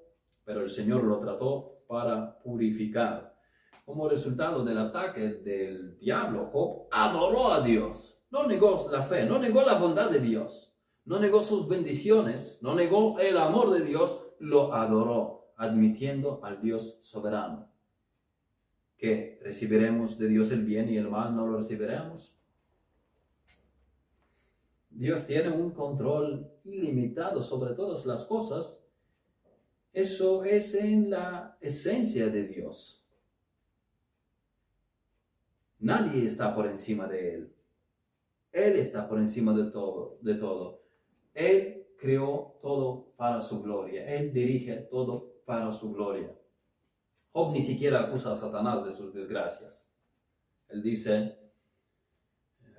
[0.43, 3.35] pero el Señor lo trató para purificar.
[3.85, 8.17] Como resultado del ataque del diablo, Job adoró a Dios.
[8.31, 10.73] No negó la fe, no negó la bondad de Dios,
[11.05, 16.99] no negó sus bendiciones, no negó el amor de Dios, lo adoró, admitiendo al Dios
[17.01, 17.69] soberano.
[18.97, 22.33] ¿Que recibiremos de Dios el bien y el mal no lo recibiremos?
[24.91, 28.85] Dios tiene un control ilimitado sobre todas las cosas,
[29.93, 33.05] eso es en la esencia de Dios.
[35.79, 37.55] Nadie está por encima de Él.
[38.51, 40.83] Él está por encima de todo, de todo.
[41.33, 44.05] Él creó todo para su gloria.
[44.05, 46.35] Él dirige todo para su gloria.
[47.31, 49.91] Job ni siquiera acusa a Satanás de sus desgracias.
[50.67, 51.37] Él dice,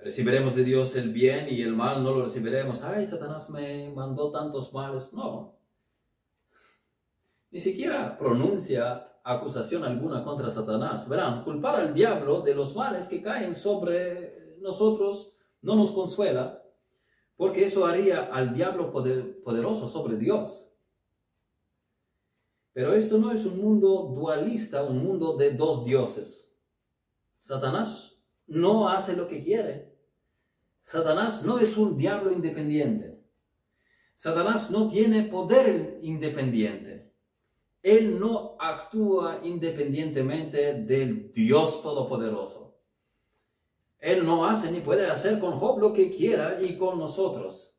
[0.03, 2.83] recibiremos de Dios el bien y el mal no lo recibiremos.
[2.83, 5.13] Ay, Satanás me mandó tantos males.
[5.13, 5.57] No.
[7.51, 11.07] Ni siquiera pronuncia acusación alguna contra Satanás.
[11.07, 16.61] Verán, culpar al diablo de los males que caen sobre nosotros no nos consuela,
[17.37, 20.69] porque eso haría al diablo poderoso sobre Dios.
[22.73, 26.53] Pero esto no es un mundo dualista, un mundo de dos dioses.
[27.39, 29.92] Satanás no hace lo que quiere.
[30.83, 33.19] Satanás no es un diablo independiente.
[34.15, 37.11] Satanás no tiene poder independiente.
[37.81, 42.79] Él no actúa independientemente del Dios Todopoderoso.
[43.99, 47.75] Él no hace ni puede hacer con Job lo que quiera y con nosotros.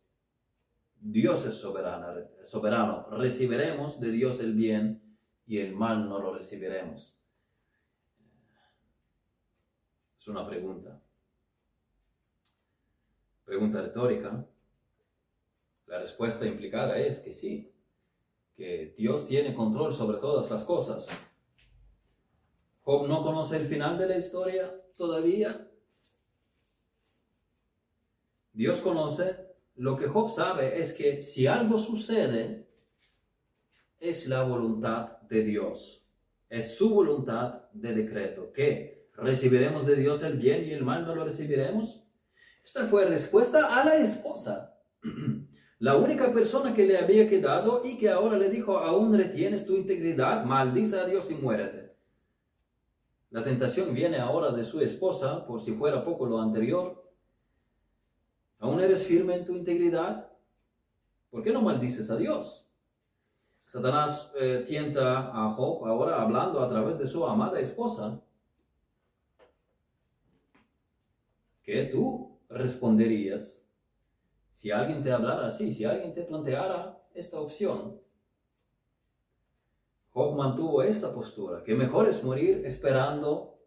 [0.97, 2.07] Dios es soberano,
[2.43, 3.07] soberano.
[3.11, 7.19] Recibiremos de Dios el bien y el mal no lo recibiremos.
[10.19, 11.04] Es una pregunta.
[13.45, 14.47] Pregunta retórica.
[15.87, 17.73] La respuesta implicada es que sí,
[18.57, 21.09] que Dios tiene control sobre todas las cosas.
[22.83, 25.71] Job no conoce el final de la historia todavía.
[28.53, 29.45] Dios conoce
[29.77, 32.69] lo que Job sabe es que si algo sucede,
[33.99, 36.07] es la voluntad de Dios.
[36.49, 38.53] Es su voluntad de decreto.
[38.53, 39.09] ¿Qué?
[39.17, 42.04] ¿Recibiremos de Dios el bien y el mal no lo recibiremos?
[42.65, 44.75] Esta fue respuesta a la esposa.
[45.81, 49.75] La única persona que le había quedado y que ahora le dijo, aún retienes tu
[49.75, 51.95] integridad, maldice a Dios y muérete.
[53.31, 57.05] La tentación viene ahora de su esposa, por si fuera poco lo anterior,
[58.65, 60.27] ¿Aún eres firme en tu integridad?
[61.31, 62.67] ¿Por qué no maldices a Dios?
[63.67, 68.23] Satanás eh, tienta a Job ahora hablando a través de su amada esposa.
[71.63, 73.65] ¿Qué tú responderías
[74.53, 78.01] si alguien te hablara así, si alguien te planteara esta opción?
[80.11, 83.59] Job mantuvo esta postura, que mejor es morir esperando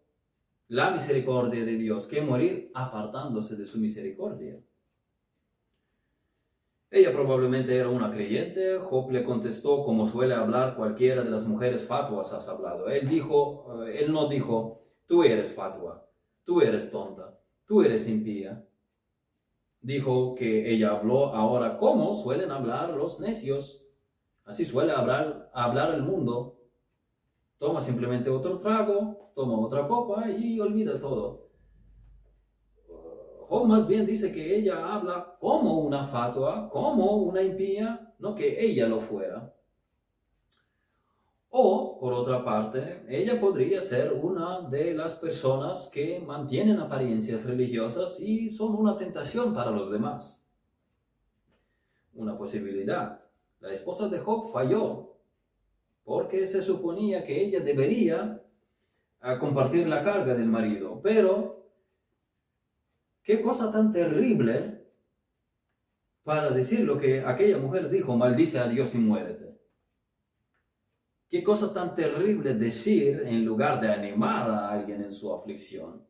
[0.69, 4.59] la misericordia de Dios que morir apartándose de su misericordia.
[6.89, 8.77] Ella probablemente era una creyente.
[8.79, 12.87] Job le contestó como suele hablar cualquiera de las mujeres fatuas has hablado.
[12.87, 16.09] Él dijo, eh, él no dijo, tú eres fatua,
[16.45, 17.36] tú eres tonta,
[17.67, 18.65] tú eres impía.
[19.81, 23.83] Dijo que ella habló ahora como suelen hablar los necios.
[24.43, 26.57] Así suele hablar, hablar el mundo.
[27.59, 31.47] Toma simplemente otro trago, toma otra copa y olvida todo.
[33.47, 38.65] Job más bien dice que ella habla como una fatua, como una impía, no que
[38.65, 39.53] ella lo fuera.
[41.49, 48.19] O, por otra parte, ella podría ser una de las personas que mantienen apariencias religiosas
[48.19, 50.43] y son una tentación para los demás.
[52.13, 53.21] Una posibilidad.
[53.59, 55.15] La esposa de Job falló
[56.03, 58.41] porque se suponía que ella debería
[59.21, 61.57] ah, compartir la carga del marido, pero
[63.27, 64.85] Qué cosa tan terrible
[66.23, 69.46] para decir lo que aquella mujer dijo, maldice a Dios y muérete.
[71.29, 76.05] Qué cosa tan terrible decir en lugar de animar a alguien en su aflicción.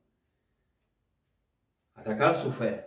[1.95, 2.85] Atacar su fe.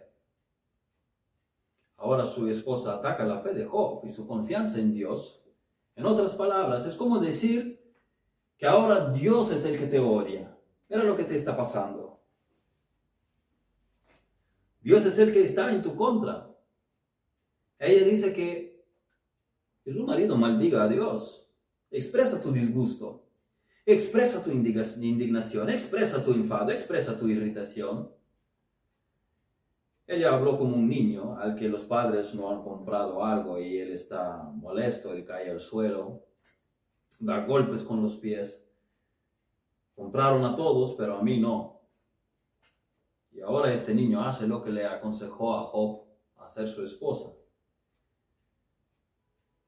[1.97, 5.45] Ahora su esposa ataca la fe de Job y su confianza en Dios.
[5.97, 7.83] En otras palabras, es como decir
[8.57, 10.57] que ahora Dios es el que te odia.
[10.89, 12.21] Mira lo que te está pasando.
[14.81, 16.49] Dios es el que está en tu contra.
[17.79, 18.85] Ella dice que
[19.85, 21.50] su marido maldiga a Dios.
[21.91, 23.27] Expresa tu disgusto.
[23.85, 25.69] Expresa tu indignación.
[25.71, 26.71] Expresa tu enfado.
[26.71, 28.11] Expresa tu irritación.
[30.07, 33.93] Ella habló como un niño al que los padres no han comprado algo y él
[33.93, 36.27] está molesto, él cae al suelo,
[37.21, 38.69] da golpes con los pies.
[39.95, 41.81] Compraron a todos, pero a mí no.
[43.31, 46.07] Y ahora este niño hace lo que le aconsejó a Job
[46.39, 47.31] hacer su esposa.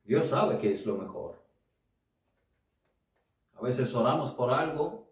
[0.02, 1.40] Dios sabe que es lo mejor.
[3.62, 5.06] A veces oramos por algo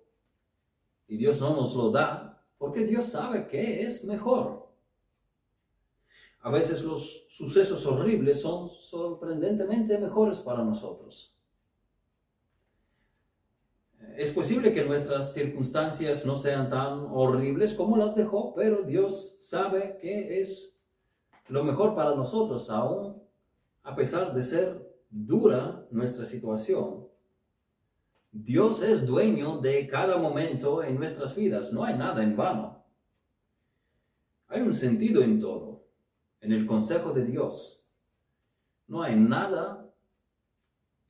[1.07, 4.69] y Dios no nos lo da porque Dios sabe que es mejor.
[6.41, 11.33] A veces los sucesos horribles son sorprendentemente mejores para nosotros.
[14.17, 19.37] Es posible que nuestras circunstancias no sean tan horribles como las de Job, pero Dios
[19.39, 20.77] sabe que es
[21.47, 23.23] lo mejor para nosotros, aún
[23.85, 27.00] a pesar de ser dura nuestra situación.
[28.33, 31.73] Dios es dueño de cada momento en nuestras vidas.
[31.73, 32.85] No hay nada en vano.
[34.47, 35.85] Hay un sentido en todo,
[36.41, 37.83] en el consejo de Dios.
[38.87, 39.89] No hay nada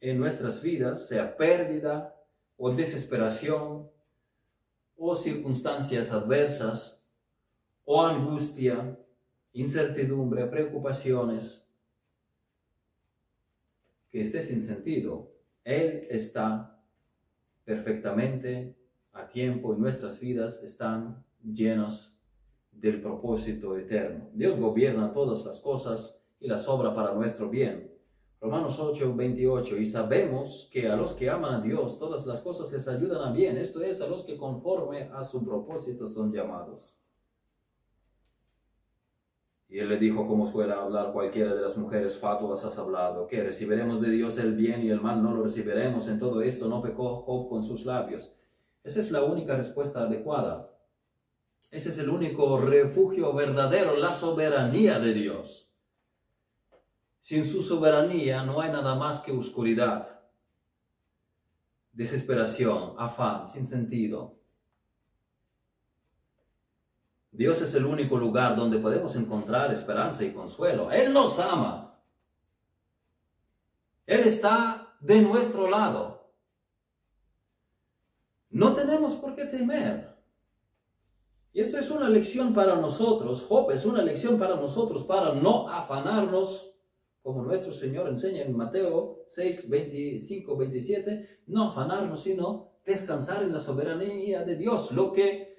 [0.01, 2.15] en nuestras vidas, sea pérdida
[2.57, 3.91] o desesperación
[4.97, 7.03] o circunstancias adversas
[7.85, 8.99] o angustia,
[9.53, 11.67] incertidumbre, preocupaciones,
[14.11, 15.33] que esté sin sentido.
[15.65, 16.80] Él está
[17.71, 18.77] perfectamente
[19.13, 22.19] a tiempo y nuestras vidas están llenas
[22.73, 24.29] del propósito eterno.
[24.33, 27.89] Dios gobierna todas las cosas y las obra para nuestro bien.
[28.41, 32.73] Romanos 8, 28, y sabemos que a los que aman a Dios todas las cosas
[32.73, 37.00] les ayudan a bien, esto es, a los que conforme a su propósito son llamados.
[39.71, 43.41] Y él le dijo, como suele hablar cualquiera de las mujeres fatuas has hablado, que
[43.45, 46.09] recibiremos de Dios el bien y el mal no lo recibiremos.
[46.09, 48.35] En todo esto no pecó Job con sus labios.
[48.83, 50.77] Esa es la única respuesta adecuada.
[51.71, 55.71] Ese es el único refugio verdadero, la soberanía de Dios.
[57.21, 60.21] Sin su soberanía no hay nada más que oscuridad,
[61.93, 64.40] desesperación, afán, sin sentido.
[67.33, 70.91] Dios es el único lugar donde podemos encontrar esperanza y consuelo.
[70.91, 72.01] Él nos ama.
[74.07, 76.33] Él está de nuestro lado.
[78.51, 80.11] No tenemos por qué temer.
[81.53, 83.45] Y esto es una lección para nosotros.
[83.49, 86.75] Job es una lección para nosotros para no afanarnos,
[87.23, 93.61] como nuestro Señor enseña en Mateo 6, 25, 27, no afanarnos, sino descansar en la
[93.61, 94.91] soberanía de Dios.
[94.93, 95.50] Lo que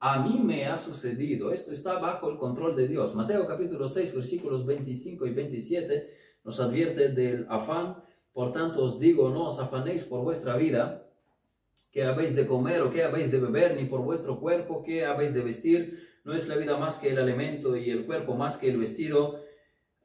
[0.00, 1.52] a mí me ha sucedido.
[1.52, 3.14] Esto está bajo el control de Dios.
[3.14, 6.10] Mateo capítulo 6, versículos 25 y 27
[6.42, 8.02] nos advierte del afán.
[8.32, 11.06] Por tanto os digo, no os afanéis por vuestra vida,
[11.92, 15.34] que habéis de comer o qué habéis de beber, ni por vuestro cuerpo, qué habéis
[15.34, 16.08] de vestir.
[16.24, 19.42] No es la vida más que el alimento y el cuerpo más que el vestido.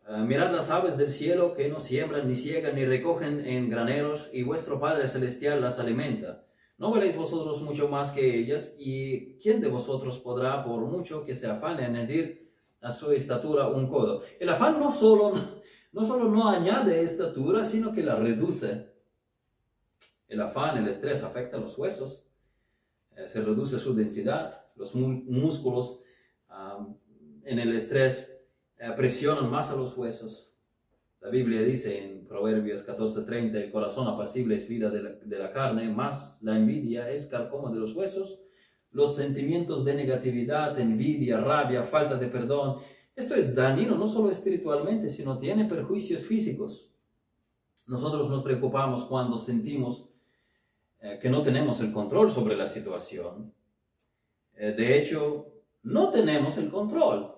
[0.06, 4.30] Ah, mirad las aves del cielo que no siembran, ni ciegan, ni recogen en graneros,
[4.34, 6.45] y vuestro Padre Celestial las alimenta.
[6.78, 8.76] ¿No veréis vosotros mucho más que ellas?
[8.78, 12.52] ¿Y quién de vosotros podrá, por mucho que se afane, añadir
[12.82, 14.24] a su estatura un codo?
[14.40, 15.34] El afán no solo
[15.94, 18.94] no, añade estatura, sino que la reduce.
[20.28, 22.28] El afán, el estrés afecta a los huesos,
[23.16, 26.02] eh, se reduce su densidad, los músculos
[27.44, 28.42] en el estrés
[28.78, 30.55] eh, presionan más a los huesos.
[31.26, 36.38] La Biblia dice en Proverbios 14:30, el corazón apacible es vida de la, carne, más
[36.44, 38.44] la envidia es carcoma de los huesos.
[38.92, 42.78] Los sentimientos de negatividad, envidia, rabia, falta de perdón,
[43.16, 46.92] esto es dañino no solo espiritualmente, sino tiene perjuicios físicos.
[47.88, 50.08] Nosotros nos preocupamos cuando sentimos
[51.02, 53.52] eh, que no tenemos el control sobre la situación.
[54.54, 55.48] Eh, de hecho,
[55.82, 57.34] no tenemos el control,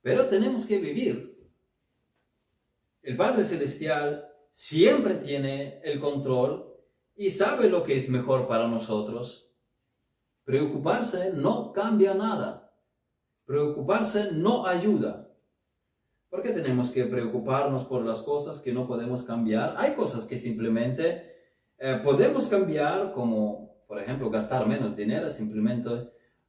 [0.00, 1.33] pero tenemos que vivir
[3.04, 6.74] el Padre Celestial siempre tiene el control
[7.16, 9.52] y sabe lo que es mejor para nosotros.
[10.44, 12.72] Preocuparse no cambia nada.
[13.44, 15.30] Preocuparse no ayuda.
[16.30, 19.74] ¿Por qué tenemos que preocuparnos por las cosas que no podemos cambiar?
[19.78, 21.32] Hay cosas que simplemente
[21.78, 25.90] eh, podemos cambiar, como por ejemplo gastar menos dinero, simplemente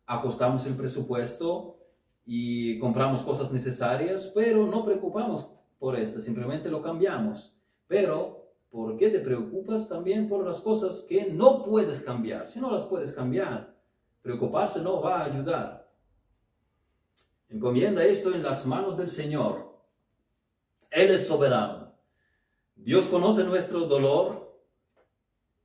[0.06, 1.80] ajustamos el presupuesto
[2.26, 7.56] y compramos cosas necesarias, pero no preocupamos por esto, simplemente lo cambiamos.
[7.88, 12.50] Pero, ¿por qué te preocupas también por las cosas que no puedes cambiar?
[12.50, 13.76] Si no las puedes cambiar,
[14.22, 15.92] preocuparse no va a ayudar.
[17.50, 19.80] Encomienda esto en las manos del Señor.
[20.90, 21.94] Él es soberano.
[22.76, 24.62] Dios conoce nuestro dolor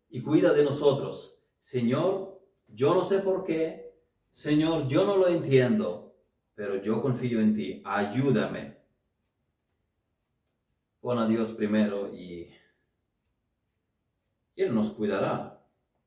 [0.09, 1.43] y cuida de nosotros.
[1.63, 3.97] Señor, yo no sé por qué.
[4.33, 6.17] Señor, yo no lo entiendo,
[6.55, 7.83] pero yo confío en ti.
[7.85, 8.80] Ayúdame.
[11.01, 12.51] Pon a Dios primero y
[14.57, 15.65] Él nos cuidará.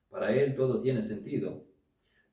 [0.09, 1.65] Para Él todo tiene sentido.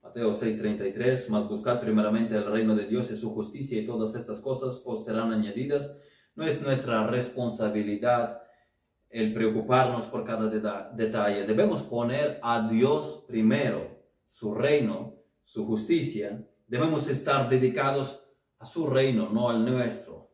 [0.03, 4.41] Mateo 6:33, mas buscad primeramente el reino de Dios y su justicia y todas estas
[4.41, 5.99] cosas os serán añadidas.
[6.35, 8.43] No es nuestra responsabilidad
[9.11, 11.45] el preocuparnos por cada detalle.
[11.45, 13.99] Debemos poner a Dios primero,
[14.31, 16.47] su reino, su justicia.
[16.67, 18.25] Debemos estar dedicados
[18.59, 20.30] a su reino, no al nuestro.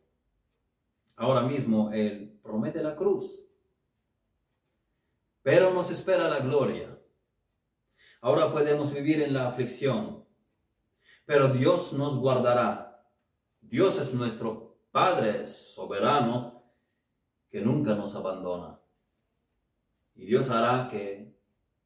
[1.17, 3.43] Ahora mismo Él promete la cruz,
[5.41, 6.95] pero nos espera la gloria.
[8.21, 10.25] Ahora podemos vivir en la aflicción,
[11.25, 13.03] pero Dios nos guardará.
[13.61, 16.63] Dios es nuestro Padre soberano
[17.49, 18.79] que nunca nos abandona.
[20.13, 21.35] Y Dios hará que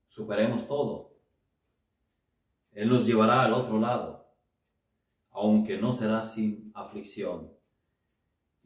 [0.08, 1.16] superemos todo.
[2.74, 4.28] Él nos llevará al otro lado,
[5.32, 7.61] aunque no será sin aflicción.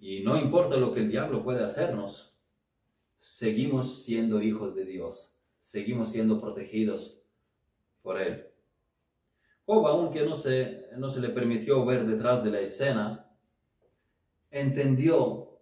[0.06, 2.38] Y no importa lo que el diablo puede hacernos,
[3.18, 7.24] seguimos siendo hijos de Dios, seguimos siendo protegidos
[8.04, 8.46] por Él.
[9.66, 13.36] Job, aunque no se, no se le permitió ver detrás de la escena,
[14.52, 15.58] entendió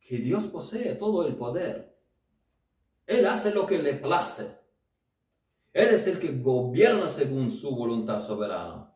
[0.00, 1.96] que Dios posee todo el poder.
[3.06, 4.54] Él hace lo que le place.
[5.72, 8.92] Él es el que gobierna según su voluntad soberana.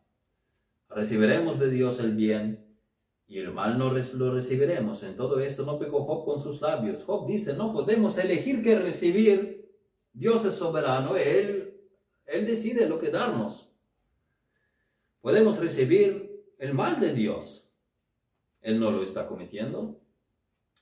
[0.91, 2.70] Recibiremos de Dios el bien
[3.31, 5.05] y el mal no lo recibiremos.
[5.05, 7.05] En todo esto no pecó Job con sus labios.
[7.05, 9.71] Job dice, no podemos elegir qué recibir.
[10.13, 11.81] Dios es soberano, Él,
[12.27, 13.73] Él decide lo que darnos.
[15.21, 17.71] Podemos recibir el mal de Dios.
[18.63, 20.01] Él no lo está cometiendo.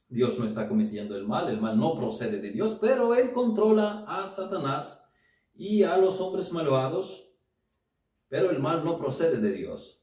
[0.09, 4.07] Dios no está cometiendo el mal, el mal no procede de Dios, pero Él controla
[4.09, 5.07] a Satanás
[5.55, 7.31] y a los hombres malvados,
[8.29, 10.03] pero el mal no procede de Dios.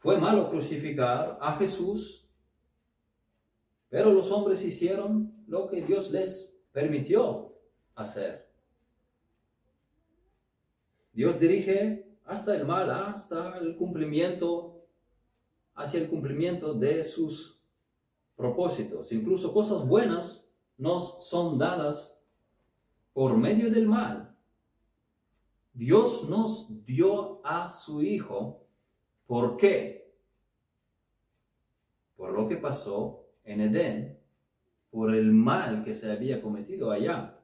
[0.00, 2.26] Fue malo crucificar a Jesús,
[3.90, 7.54] pero los hombres hicieron lo que Dios les permitió
[7.94, 8.50] hacer.
[11.12, 14.86] Dios dirige hasta el mal, hasta el cumplimiento,
[15.74, 17.62] hacia el cumplimiento de sus
[18.36, 19.12] propósitos.
[19.12, 20.48] Incluso cosas buenas
[20.78, 22.18] nos son dadas
[23.12, 24.34] por medio del mal.
[25.74, 28.59] Dios nos dio a su Hijo
[29.30, 30.12] ¿Por qué?
[32.16, 34.18] Por lo que pasó en Edén,
[34.90, 37.38] por el mal que se había cometido allá.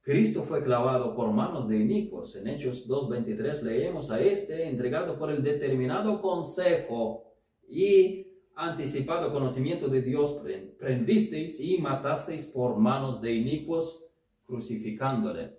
[0.00, 2.34] Cristo fue clavado por manos de inicuos.
[2.34, 7.36] En Hechos 2.23 leemos a este entregado por el determinado consejo
[7.68, 8.26] y
[8.56, 10.42] anticipado conocimiento de Dios,
[10.76, 14.04] prendisteis y matasteis por manos de inicuos,
[14.44, 15.56] crucificándole.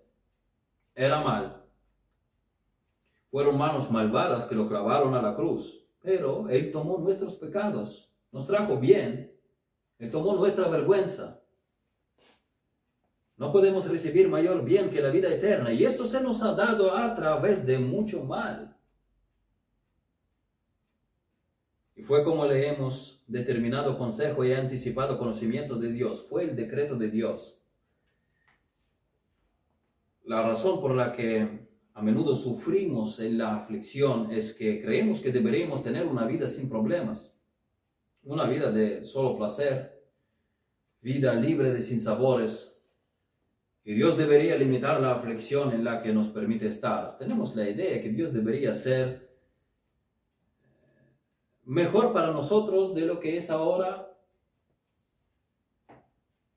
[0.94, 1.63] Era mal,
[3.34, 8.46] fueron manos malvadas que lo clavaron a la cruz, pero Él tomó nuestros pecados, nos
[8.46, 9.36] trajo bien,
[9.98, 11.42] Él tomó nuestra vergüenza.
[13.36, 16.96] No podemos recibir mayor bien que la vida eterna, y esto se nos ha dado
[16.96, 18.78] a través de mucho mal.
[21.96, 27.10] Y fue como leemos determinado consejo y anticipado conocimiento de Dios, fue el decreto de
[27.10, 27.60] Dios.
[30.24, 31.63] La razón por la que
[31.96, 36.68] a menudo sufrimos en la aflicción es que creemos que deberíamos tener una vida sin
[36.68, 37.40] problemas,
[38.24, 40.02] una vida de solo placer,
[41.02, 42.82] vida libre de sinsabores.
[43.84, 47.18] Y Dios debería limitar la aflicción en la que nos permite estar.
[47.18, 49.30] Tenemos la idea que Dios debería ser
[51.66, 54.13] mejor para nosotros de lo que es ahora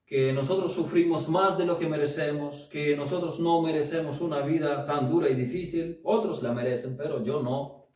[0.07, 5.11] que nosotros sufrimos más de lo que merecemos, que nosotros no merecemos una vida tan
[5.11, 7.87] dura y difícil, otros la merecen, pero yo no.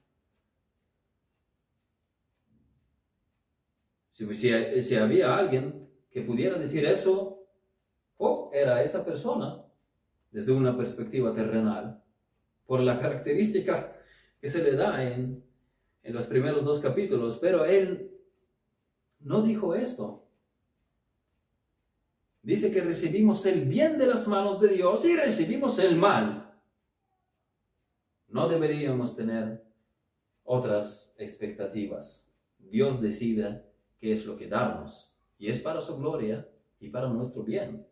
[4.12, 7.46] Si, había alguien que pudiera decir eso,
[8.16, 9.64] o era esa persona
[10.32, 12.02] desde una perspectiva terrenal,
[12.66, 13.96] por la característica
[14.40, 15.44] que se le da en,
[16.02, 18.10] en los primeros dos capítulos, pero él
[19.20, 20.26] no dijo esto.
[22.50, 26.52] Dice que recibimos el bien de las manos de Dios y recibimos el mal.
[28.26, 29.62] No deberíamos tener
[30.42, 32.28] otras expectativas.
[32.58, 33.62] Dios decide
[34.00, 36.48] qué es lo que darnos y es para su gloria
[36.80, 37.86] y para nuestro bien.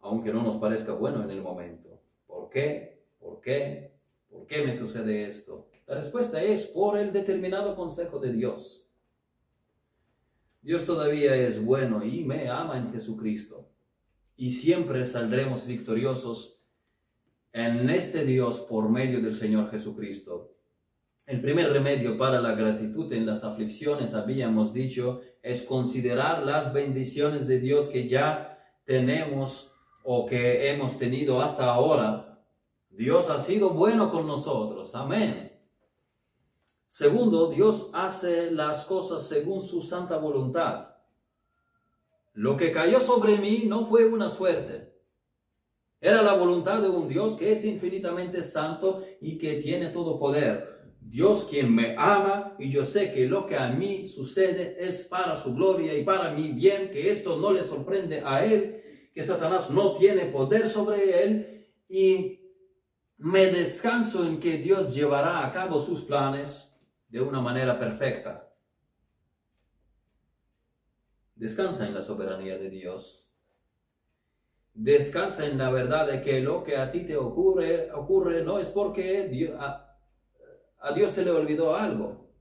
[0.00, 2.00] Aunque no nos parezca bueno en el momento.
[2.26, 3.04] ¿Por qué?
[3.20, 3.92] ¿Por qué?
[4.30, 5.68] ¿Por qué me sucede esto?
[5.86, 8.83] La respuesta es por el determinado consejo de Dios.
[10.64, 13.70] Dios todavía es bueno y me ama en Jesucristo.
[14.34, 16.62] Y siempre saldremos victoriosos
[17.52, 20.56] en este Dios por medio del Señor Jesucristo.
[21.26, 27.46] El primer remedio para la gratitud en las aflicciones, habíamos dicho, es considerar las bendiciones
[27.46, 29.70] de Dios que ya tenemos
[30.02, 32.42] o que hemos tenido hasta ahora.
[32.88, 34.94] Dios ha sido bueno con nosotros.
[34.94, 35.53] Amén.
[36.96, 40.90] Segundo, Dios hace las cosas según su santa voluntad.
[42.34, 44.92] Lo que cayó sobre mí no fue una suerte.
[46.00, 50.92] Era la voluntad de un Dios que es infinitamente santo y que tiene todo poder.
[51.00, 55.34] Dios quien me ama y yo sé que lo que a mí sucede es para
[55.34, 59.68] su gloria y para mi bien, que esto no le sorprende a él, que Satanás
[59.68, 62.38] no tiene poder sobre él y
[63.16, 66.70] me descanso en que Dios llevará a cabo sus planes
[67.14, 68.52] de una manera perfecta.
[71.36, 73.30] Descansa en la soberanía de Dios.
[74.74, 78.68] descansa en la verdad de que lo que a ti te ocurre, ocurre no es
[78.70, 79.96] porque a,
[80.80, 82.34] a Dios se le olvidó algo.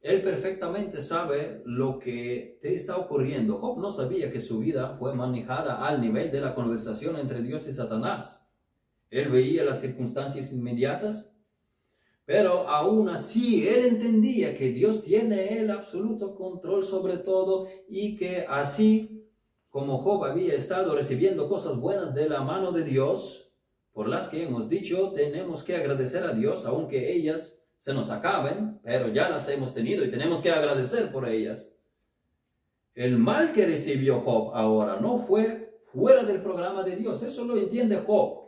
[0.00, 3.60] Él perfectamente sabe lo que te está ocurriendo.
[3.60, 7.68] Job no sabía que su vida fue manejada al nivel de la conversación entre Dios
[7.68, 8.50] y Satanás.
[9.10, 11.35] Él veía las circunstancias inmediatas,
[12.26, 18.44] pero aún así él entendía que Dios tiene el absoluto control sobre todo y que
[18.48, 19.24] así
[19.70, 23.52] como Job había estado recibiendo cosas buenas de la mano de Dios,
[23.92, 28.80] por las que hemos dicho, tenemos que agradecer a Dios, aunque ellas se nos acaben,
[28.82, 31.76] pero ya las hemos tenido y tenemos que agradecer por ellas.
[32.94, 37.56] El mal que recibió Job ahora no fue fuera del programa de Dios, eso lo
[37.56, 38.45] entiende Job.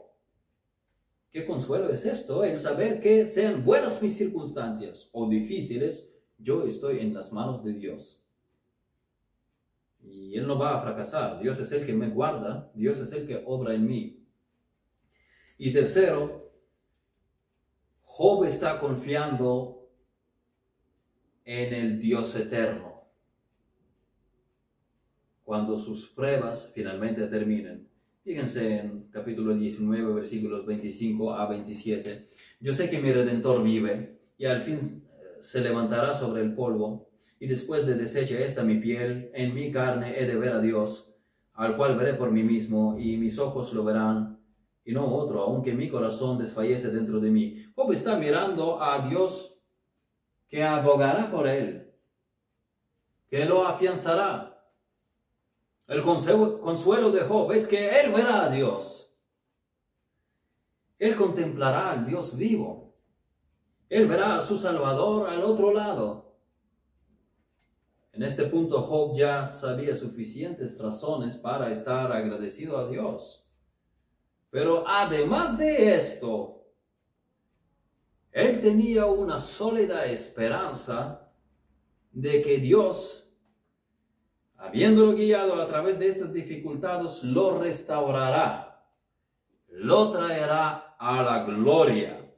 [1.30, 2.42] ¿Qué consuelo es esto?
[2.42, 7.74] El saber que sean buenas mis circunstancias o difíciles, yo estoy en las manos de
[7.74, 8.24] Dios.
[10.00, 11.40] Y Él no va a fracasar.
[11.40, 14.26] Dios es el que me guarda, Dios es el que obra en mí.
[15.58, 16.50] Y tercero,
[18.02, 19.90] Job está confiando
[21.44, 23.04] en el Dios eterno.
[25.44, 27.87] Cuando sus pruebas finalmente terminen.
[28.28, 32.28] Fíjense en capítulo 19, versículos 25 a 27.
[32.60, 34.78] Yo sé que mi redentor vive y al fin
[35.40, 37.08] se levantará sobre el polvo
[37.40, 41.10] y después de deshecha esta mi piel, en mi carne he de ver a Dios,
[41.54, 44.38] al cual veré por mí mismo, y mis ojos lo verán,
[44.84, 47.64] y no otro, aunque mi corazón desfallece dentro de mí.
[47.74, 49.58] Job está mirando a Dios
[50.50, 51.94] que abogará por él,
[53.30, 54.57] que lo afianzará.
[55.88, 59.10] El consuelo de Job es que él verá a Dios.
[60.98, 62.94] Él contemplará al Dios vivo.
[63.88, 66.36] Él verá a su Salvador al otro lado.
[68.12, 73.48] En este punto Job ya sabía suficientes razones para estar agradecido a Dios.
[74.50, 76.66] Pero además de esto,
[78.32, 81.30] él tenía una sólida esperanza
[82.10, 83.27] de que Dios,
[84.58, 88.84] habiéndolo guiado a través de estas dificultades, lo restaurará,
[89.68, 92.30] lo traerá a la gloria.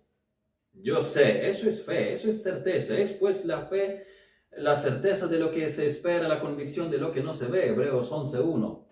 [0.72, 4.06] Yo sé, eso es fe, eso es certeza, es pues la fe
[4.52, 7.68] la certeza de lo que se espera, la convicción de lo que no se ve,
[7.68, 8.86] Hebreos 11.1.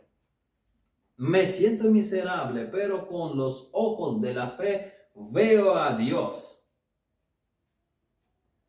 [1.17, 6.65] Me siento miserable, pero con los ojos de la fe veo a Dios.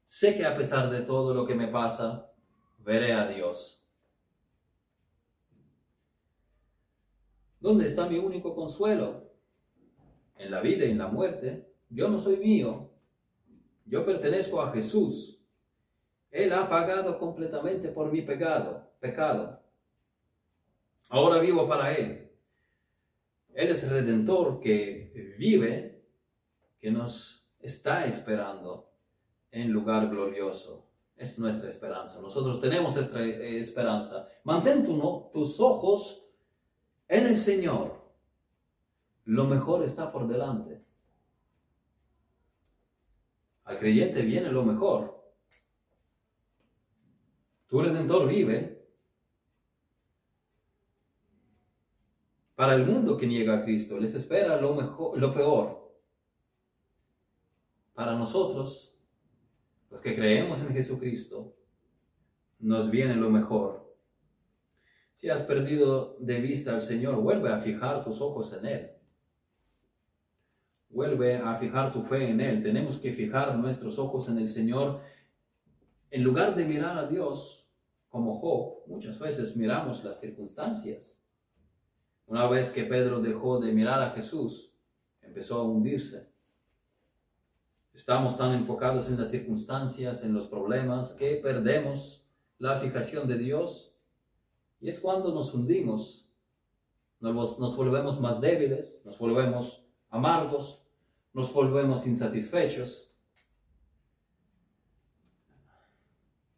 [0.07, 2.32] Sé que a pesar de todo lo que me pasa,
[2.80, 3.78] veré a Dios.
[7.60, 9.30] ¿Dónde está mi único consuelo?
[10.38, 11.74] En la vida y en la muerte.
[11.89, 12.91] Yo no soy mío.
[13.86, 15.41] Yo pertenezco a Jesús.
[16.32, 19.60] Él ha pagado completamente por mi pecado, pecado.
[21.10, 22.32] Ahora vivo para Él.
[23.53, 26.05] Él es el redentor que vive,
[26.80, 28.93] que nos está esperando
[29.51, 30.88] en lugar glorioso.
[31.18, 32.22] Es nuestra esperanza.
[32.22, 34.30] Nosotros tenemos esta esperanza.
[34.43, 36.28] Mantén tus ojos
[37.10, 37.99] en el Señor.
[39.26, 40.82] Lo mejor está por delante.
[43.66, 45.20] Al creyente viene lo mejor.
[47.68, 48.88] Tu redentor vive
[52.55, 53.99] para el mundo que niega a Cristo.
[53.99, 55.93] Les espera lo, mejor, lo peor.
[57.93, 58.97] Para nosotros,
[59.91, 61.55] los que creemos en Jesucristo,
[62.60, 63.89] nos viene lo mejor.
[65.20, 68.91] Si has perdido de vista al Señor, vuelve a fijar tus ojos en Él.
[70.89, 72.63] Vuelve a fijar tu fe en Él.
[72.63, 75.01] Tenemos que fijar nuestros ojos en el Señor.
[76.09, 77.70] En lugar de mirar a Dios,
[78.07, 81.22] como Job, muchas veces miramos las circunstancias.
[82.26, 84.74] Una vez que Pedro dejó de mirar a Jesús,
[85.22, 86.32] empezó a hundirse.
[87.93, 92.26] Estamos tan enfocados en las circunstancias, en los problemas, que perdemos
[92.57, 93.89] la fijación de Dios.
[94.82, 96.30] Y es cuando nos hundimos,
[97.19, 100.84] nos, nos volvemos más débiles, nos volvemos amargos,
[101.34, 103.09] nos volvemos insatisfechos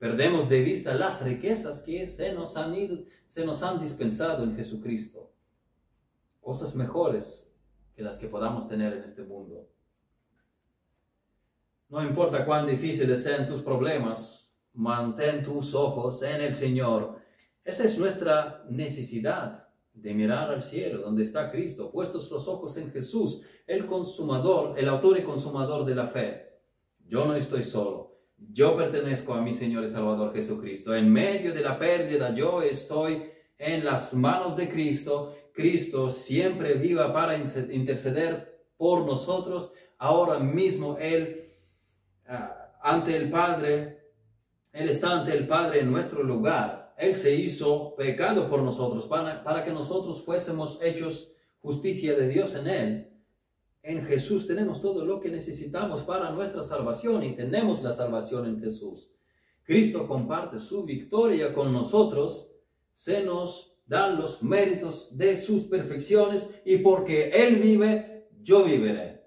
[0.01, 4.55] Perdemos de vista las riquezas que se nos han, ido, se nos han dispensado en
[4.55, 5.31] Jesucristo.
[6.41, 7.47] Cosas mejores
[7.95, 9.69] que las que podamos tener en este mundo.
[11.87, 17.20] No importa cuán difíciles sean tus problemas, mantén tus ojos en el Señor.
[17.63, 22.91] Esa es nuestra necesidad de mirar al cielo, donde está Cristo, puestos los ojos en
[22.91, 26.59] Jesús, el consumador, el autor y consumador de la fe.
[27.07, 28.19] Yo no estoy solo.
[28.37, 30.95] Yo pertenezco a mi Señor y Salvador Jesucristo.
[30.95, 33.23] En medio de la pérdida yo estoy
[33.57, 39.73] en las manos de Cristo Cristo siempre viva para interceder por nosotros.
[39.97, 41.43] Ahora mismo Él,
[42.27, 44.11] ah, ante el Padre,
[44.71, 46.80] Él está ante el Padre en nuestro lugar.
[47.01, 52.53] Él se hizo pecado por nosotros para, para que nosotros fuésemos hechos justicia de Dios
[52.53, 53.07] en Él.
[53.81, 58.59] En Jesús tenemos todo lo que necesitamos para nuestra salvación y tenemos la salvación en
[58.59, 59.11] Jesús.
[59.63, 62.51] Cristo comparte su victoria con nosotros,
[62.93, 69.23] se nos dan los méritos de sus perfecciones y porque Él vive, yo viviré.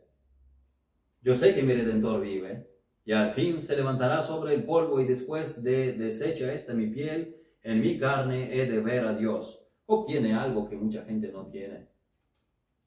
[1.22, 2.70] Yo sé que mi Redentor vive
[3.04, 7.40] y al fin se levantará sobre el polvo y después de deshecha esta mi piel,
[7.64, 9.66] en mi carne he de ver a Dios.
[9.86, 11.88] Obtiene algo que mucha gente no tiene.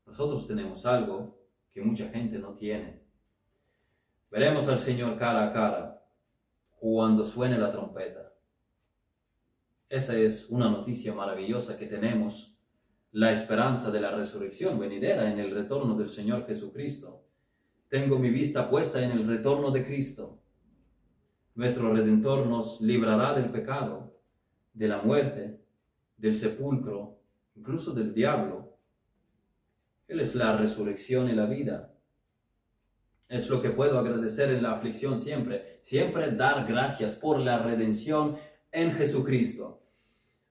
[0.06, 1.38] Nosotros tenemos algo
[1.74, 3.02] que mucha gente no tiene.
[4.32, 6.06] Veremos al Señor cara a cara
[6.80, 8.34] cuando suene la trompeta.
[9.90, 12.56] Esa es una noticia maravillosa que tenemos,
[13.12, 17.24] la esperanza de la resurrección venidera en el retorno del Señor Jesucristo.
[17.88, 20.40] Tengo mi vista puesta en el retorno de Cristo.
[21.56, 24.07] Nuestro Redentor nos librará del pecado,
[24.78, 25.60] de la muerte,
[26.18, 27.18] del sepulcro,
[27.56, 28.78] incluso del diablo.
[30.08, 31.94] Él es la resurrección y la vida.
[33.28, 35.80] Es lo que puedo agradecer en la aflicción siempre.
[35.82, 38.38] Siempre dar gracias por la redención
[38.72, 39.82] en Jesucristo.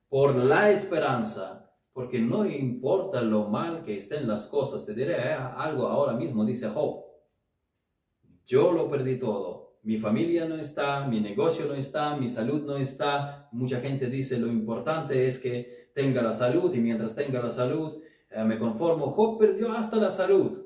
[0.09, 1.70] Por la esperanza.
[1.93, 4.85] Porque no importa lo mal que estén las cosas.
[4.85, 7.05] Te diré eh, algo ahora mismo, dice Job.
[8.45, 9.66] Yo lo perdí todo.
[9.87, 13.49] Mi familia no está, mi negocio no está, mi salud no está.
[13.53, 18.03] Mucha gente dice lo importante es que tenga la salud y mientras tenga la salud
[18.28, 19.12] eh, me conformo.
[19.12, 20.59] Job perdió hasta la salud.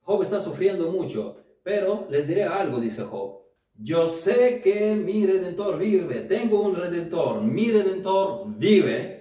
[0.00, 3.42] Job está sufriendo mucho, pero les diré algo, dice Job.
[3.76, 9.17] Yo sé que mi redentor vive, tengo un redentor, mi redentor vive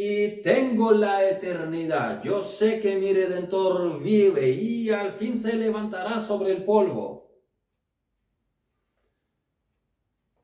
[0.00, 2.22] y tengo la eternidad.
[2.22, 7.32] Yo sé que mi redentor vive y al fin se levantará sobre el polvo.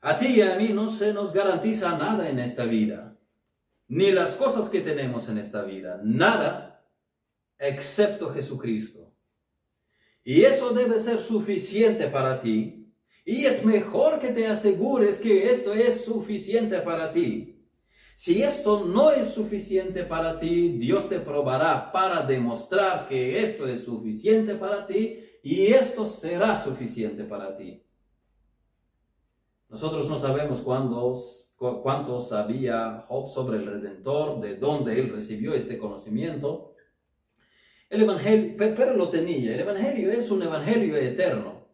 [0.00, 3.16] A ti y a mí no se nos garantiza nada en esta vida,
[3.86, 6.84] ni las cosas que tenemos en esta vida, nada
[7.56, 9.14] excepto Jesucristo.
[10.24, 12.92] Y eso debe ser suficiente para ti.
[13.24, 17.53] Y es mejor que te asegures que esto es suficiente para ti.
[18.16, 23.82] Si esto no es suficiente para ti, Dios te probará para demostrar que esto es
[23.84, 27.84] suficiente para ti y esto será suficiente para ti.
[29.68, 31.16] Nosotros no sabemos cuándo,
[31.82, 36.74] cuánto sabía Job sobre el Redentor, de dónde él recibió este conocimiento,
[37.90, 39.54] el Evangelio, pero lo tenía.
[39.54, 41.68] El Evangelio es un Evangelio eterno.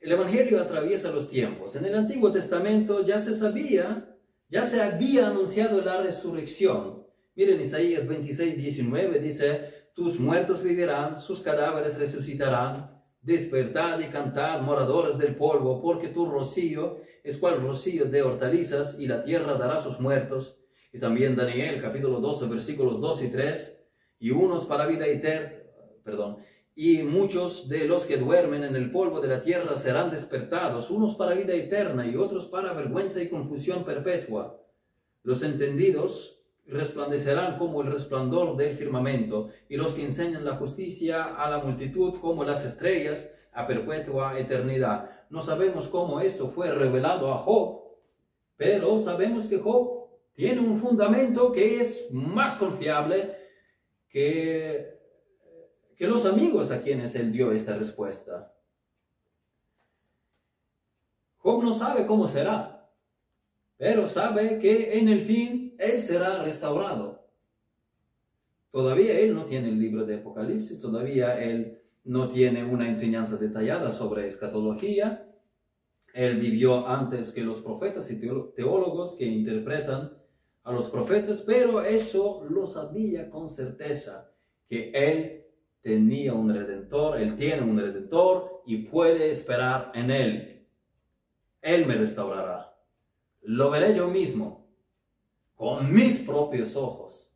[0.00, 1.76] El Evangelio atraviesa los tiempos.
[1.76, 4.11] En el Antiguo Testamento ya se sabía,
[4.52, 7.06] ya se había anunciado la resurrección.
[7.34, 13.00] Miren Isaías 26, 19 dice, tus muertos vivirán, sus cadáveres resucitarán.
[13.22, 19.06] Despertad y cantad, moradores del polvo, porque tu rocío es cual rocío de hortalizas, y
[19.06, 20.58] la tierra dará sus muertos.
[20.92, 23.78] Y también Daniel, capítulo 12, versículos 2 y 3
[24.18, 25.62] y unos para vida eterna,
[26.04, 26.36] perdón,
[26.74, 31.16] y muchos de los que duermen en el polvo de la tierra serán despertados, unos
[31.16, 34.58] para vida eterna y otros para vergüenza y confusión perpetua.
[35.22, 41.50] Los entendidos resplandecerán como el resplandor del firmamento, y los que enseñan la justicia a
[41.50, 45.10] la multitud como las estrellas a perpetua eternidad.
[45.28, 47.82] No sabemos cómo esto fue revelado a Job,
[48.56, 53.36] pero sabemos que Job tiene un fundamento que es más confiable
[54.08, 54.91] que,
[55.96, 58.54] que los amigos a quienes él dio esta respuesta.
[61.36, 62.90] Job no sabe cómo será,
[63.76, 67.26] pero sabe que en el fin él será restaurado.
[68.70, 73.92] Todavía él no tiene el libro de Apocalipsis, todavía él no tiene una enseñanza detallada
[73.92, 75.28] sobre escatología.
[76.14, 80.16] Él vivió antes que los profetas y teólogos que interpretan
[80.62, 84.30] a los profetas, pero eso lo sabía con certeza,
[84.68, 85.41] que él
[85.82, 90.66] tenía un redentor, él tiene un redentor y puede esperar en él.
[91.60, 92.76] Él me restaurará.
[93.42, 94.68] Lo veré yo mismo,
[95.56, 97.32] con mis propios ojos.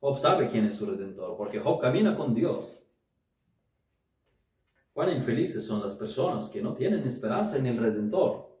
[0.00, 2.84] Job sabe quién es su redentor, porque Job camina con Dios.
[4.92, 8.56] Cuán infelices son las personas que no tienen esperanza en el redentor.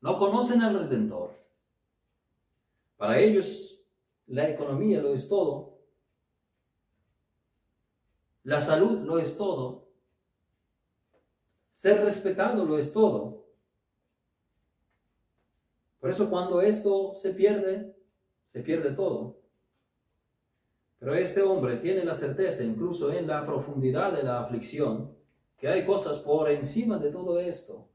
[0.00, 1.32] No conocen al redentor.
[2.96, 3.80] Para ellos
[4.26, 5.73] la economía lo es todo.
[8.44, 9.88] La salud lo es todo.
[11.72, 13.46] Ser respetado lo es todo.
[15.98, 17.96] Por eso cuando esto se pierde,
[18.46, 19.40] se pierde todo.
[20.98, 25.16] Pero este hombre tiene la certeza, incluso en la profundidad de la aflicción,
[25.56, 27.88] que hay cosas por encima de todo esto.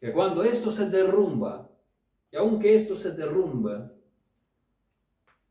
[0.00, 1.68] Que cuando esto se derrumba,
[2.30, 3.92] y aunque esto se derrumba,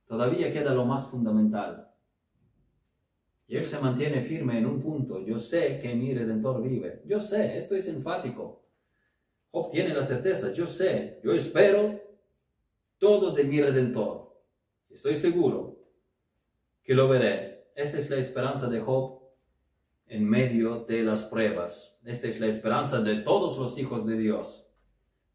[0.08, 1.85] todavía queda lo más fundamental.
[3.48, 5.20] Y él se mantiene firme en un punto.
[5.22, 7.04] Yo sé que mi redentor vive.
[7.06, 8.64] Yo sé, esto es enfático.
[9.52, 10.52] Job tiene la certeza.
[10.54, 12.02] Yo sé, yo espero
[12.98, 14.42] todo de mi redentor.
[14.90, 15.80] Estoy seguro
[16.84, 17.70] que lo veré.
[17.76, 19.22] Esa es la esperanza de Job
[20.08, 21.98] en medio de las pruebas.
[22.04, 24.68] Esta es la esperanza de todos los hijos de Dios.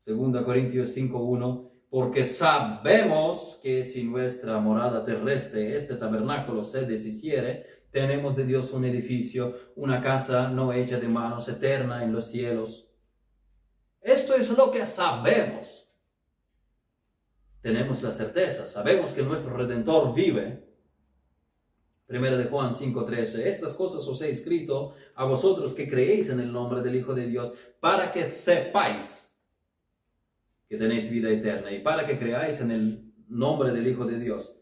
[0.06, 8.36] 2 Corintios 5.1 porque sabemos que si nuestra morada terrestre, este tabernáculo, se deshiciere, tenemos
[8.36, 12.88] de Dios un edificio, una casa no hecha de manos, eterna en los cielos.
[14.00, 15.88] Esto es lo que sabemos.
[17.60, 20.66] Tenemos la certeza, sabemos que nuestro Redentor vive.
[22.06, 26.52] Primera de Juan 5:13, estas cosas os he escrito a vosotros que creéis en el
[26.52, 29.30] nombre del Hijo de Dios, para que sepáis
[30.68, 34.56] que tenéis vida eterna y para que creáis en el nombre del Hijo de Dios.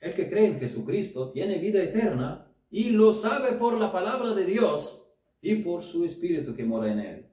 [0.00, 4.44] El que cree en Jesucristo tiene vida eterna y lo sabe por la palabra de
[4.44, 5.06] Dios
[5.42, 7.26] y por su Espíritu que mora en él.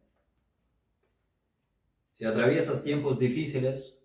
[2.13, 3.99] Si atraviesas tiempos difíciles,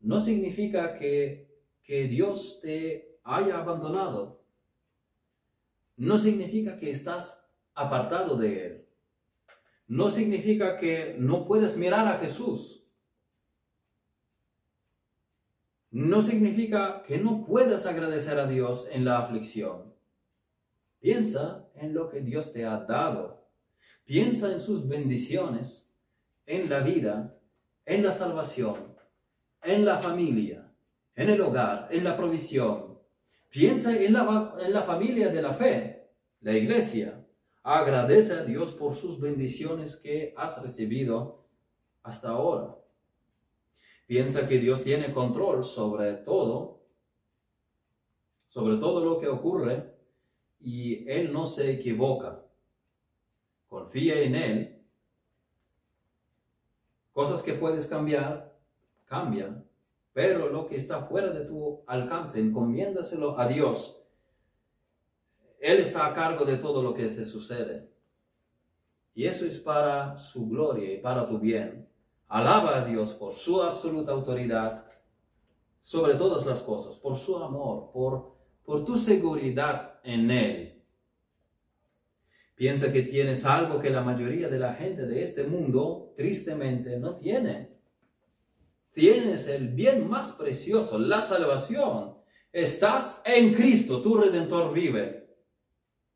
[0.00, 1.50] no significa que,
[1.82, 4.44] que Dios te haya abandonado.
[5.96, 7.44] No significa que estás
[7.74, 8.86] apartado de Él.
[9.88, 12.82] No significa que no puedes mirar a Jesús
[15.92, 19.91] no significa que no puedas agradecer a Dios en la aflicción.
[21.02, 23.46] Piensa en lo que Dios te ha dado.
[24.06, 25.92] Piensa en sus bendiciones,
[26.46, 27.38] en la vida,
[27.84, 28.96] en la salvación,
[29.62, 30.72] en la familia,
[31.14, 32.98] en el hogar, en la provisión.
[33.50, 36.08] Piensa en la, en la familia de la fe,
[36.40, 37.22] la iglesia.
[37.62, 41.44] Agradece a Dios por sus bendiciones que has recibido
[42.02, 42.78] hasta ahora
[44.12, 46.82] piensa que Dios tiene control sobre todo,
[48.50, 49.94] sobre todo lo que ocurre,
[50.62, 52.44] y Él no se equivoca.
[53.68, 54.82] Confía en Él.
[57.12, 58.56] Cosas que puedes cambiar,
[59.04, 59.66] cambian,
[60.12, 64.02] pero lo que está fuera de tu alcance, encomiéndaselo a Dios.
[65.58, 67.90] Él está a cargo de todo lo que se sucede.
[69.14, 71.88] Y eso es para su gloria y para tu bien.
[72.28, 74.86] Alaba a Dios por su absoluta autoridad
[75.80, 80.82] sobre todas las cosas, por su amor, por, por tu seguridad en Él.
[82.54, 87.16] Piensa que tienes algo que la mayoría de la gente de este mundo tristemente no
[87.16, 87.72] tiene.
[88.92, 92.14] Tienes el bien más precioso, la salvación.
[92.52, 95.26] Estás en Cristo, tu redentor vive.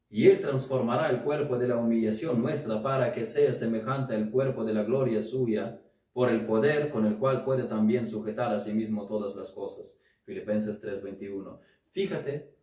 [0.09, 4.65] Y Él transformará el cuerpo de la humillación nuestra para que sea semejante al cuerpo
[4.65, 5.81] de la gloria suya
[6.13, 9.99] por el poder con el cual puede también sujetar a sí mismo todas las cosas.
[10.25, 11.59] Filipenses 3:21.
[11.91, 12.56] Fíjate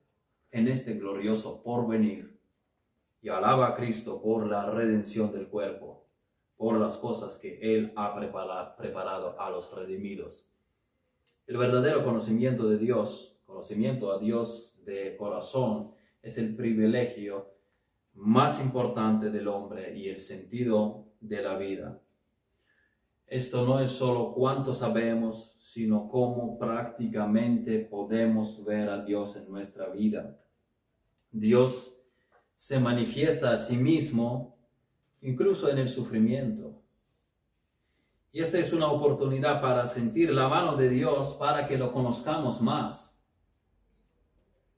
[0.54, 2.40] en este glorioso porvenir
[3.22, 6.06] y alaba a Cristo por la redención del cuerpo,
[6.56, 8.16] por las cosas que Él ha
[8.78, 10.48] preparado a los redimidos.
[11.48, 15.92] El verdadero conocimiento de Dios, conocimiento a Dios de corazón,
[16.22, 17.50] es el privilegio
[18.14, 22.00] más importante del hombre y el sentido de la vida.
[23.26, 29.90] Esto no es solo cuánto sabemos, sino cómo prácticamente podemos ver a Dios en nuestra
[29.90, 30.38] vida.
[31.34, 31.98] Dios
[32.56, 34.56] se manifiesta a sí mismo
[35.22, 36.82] incluso en el sufrimiento.
[38.32, 42.62] Y esta es una oportunidad para sentir la mano de Dios para que lo conozcamos
[42.62, 43.20] más.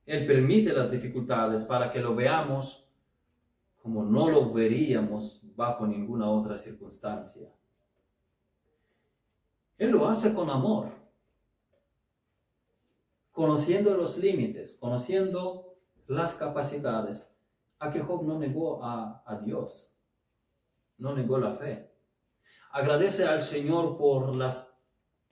[0.06, 2.90] Él permite las dificultades para que lo veamos
[3.82, 7.54] como no lo veríamos bajo ninguna otra circunstancia.
[9.78, 10.90] Él lo hace con amor,
[13.32, 15.65] conociendo los límites, conociendo
[16.08, 17.32] las capacidades.
[17.80, 19.94] A que Job no negó a, a Dios,
[20.98, 21.92] no negó la fe.
[22.72, 24.76] Agradece al Señor por las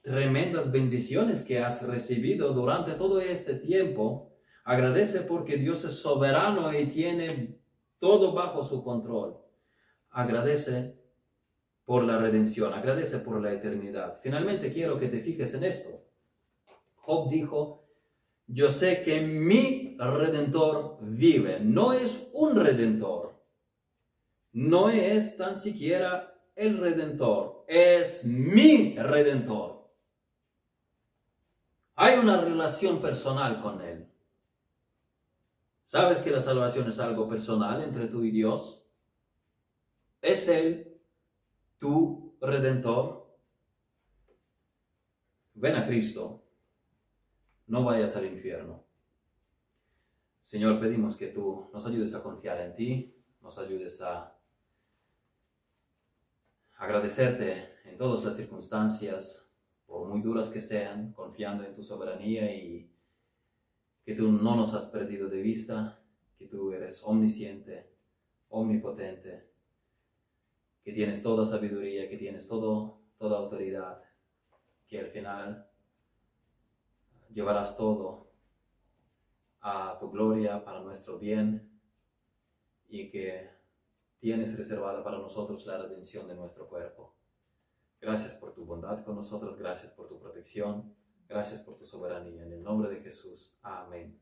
[0.02, 4.34] tremendas bendiciones que has recibido durante todo este tiempo.
[4.66, 7.60] Agradece porque Dios es soberano y tiene
[8.00, 9.38] todo bajo su control.
[10.10, 11.02] Agradece
[11.86, 14.20] por la redención, agradece por la eternidad.
[14.22, 16.06] Finalmente quiero que te fijes en esto.
[16.96, 17.83] Job dijo,
[18.48, 21.60] yo sé que mi redentor vive.
[21.60, 23.42] No es un redentor.
[24.52, 27.66] No es tan siquiera el redentor.
[27.68, 29.92] Es mi redentor.
[31.96, 34.08] Hay una relación personal con Él.
[35.86, 38.86] ¿Sabes que la salvación es algo personal entre tú y Dios?
[40.22, 41.00] ¿Es Él
[41.78, 43.38] tu redentor?
[45.54, 46.43] Ven a Cristo,
[47.68, 48.84] no vayas al infierno.
[50.44, 54.38] Señor, pedimos que tú nos ayudes a confiar en ti, nos ayudes a
[56.78, 59.50] agradecerte en todas las circunstancias,
[59.86, 62.92] por muy duras que sean, confiando en tu soberanía y
[64.04, 66.04] que tú no nos has perdido de vista,
[66.38, 67.90] que tú eres omnisciente,
[68.50, 69.50] omnipotente,
[70.84, 74.04] que tienes toda sabiduría, que tienes todo, toda autoridad,
[74.88, 75.70] que al final
[77.34, 78.32] llevarás todo
[79.62, 81.80] a tu gloria, para nuestro bien,
[82.88, 83.50] y que
[84.20, 87.16] tienes reservada para nosotros la redención de nuestro cuerpo.
[88.00, 90.94] Gracias por tu bondad con nosotros, gracias por tu protección,
[91.28, 92.44] gracias por tu soberanía.
[92.44, 93.58] En el nombre de Jesús.
[93.62, 94.20] Amén.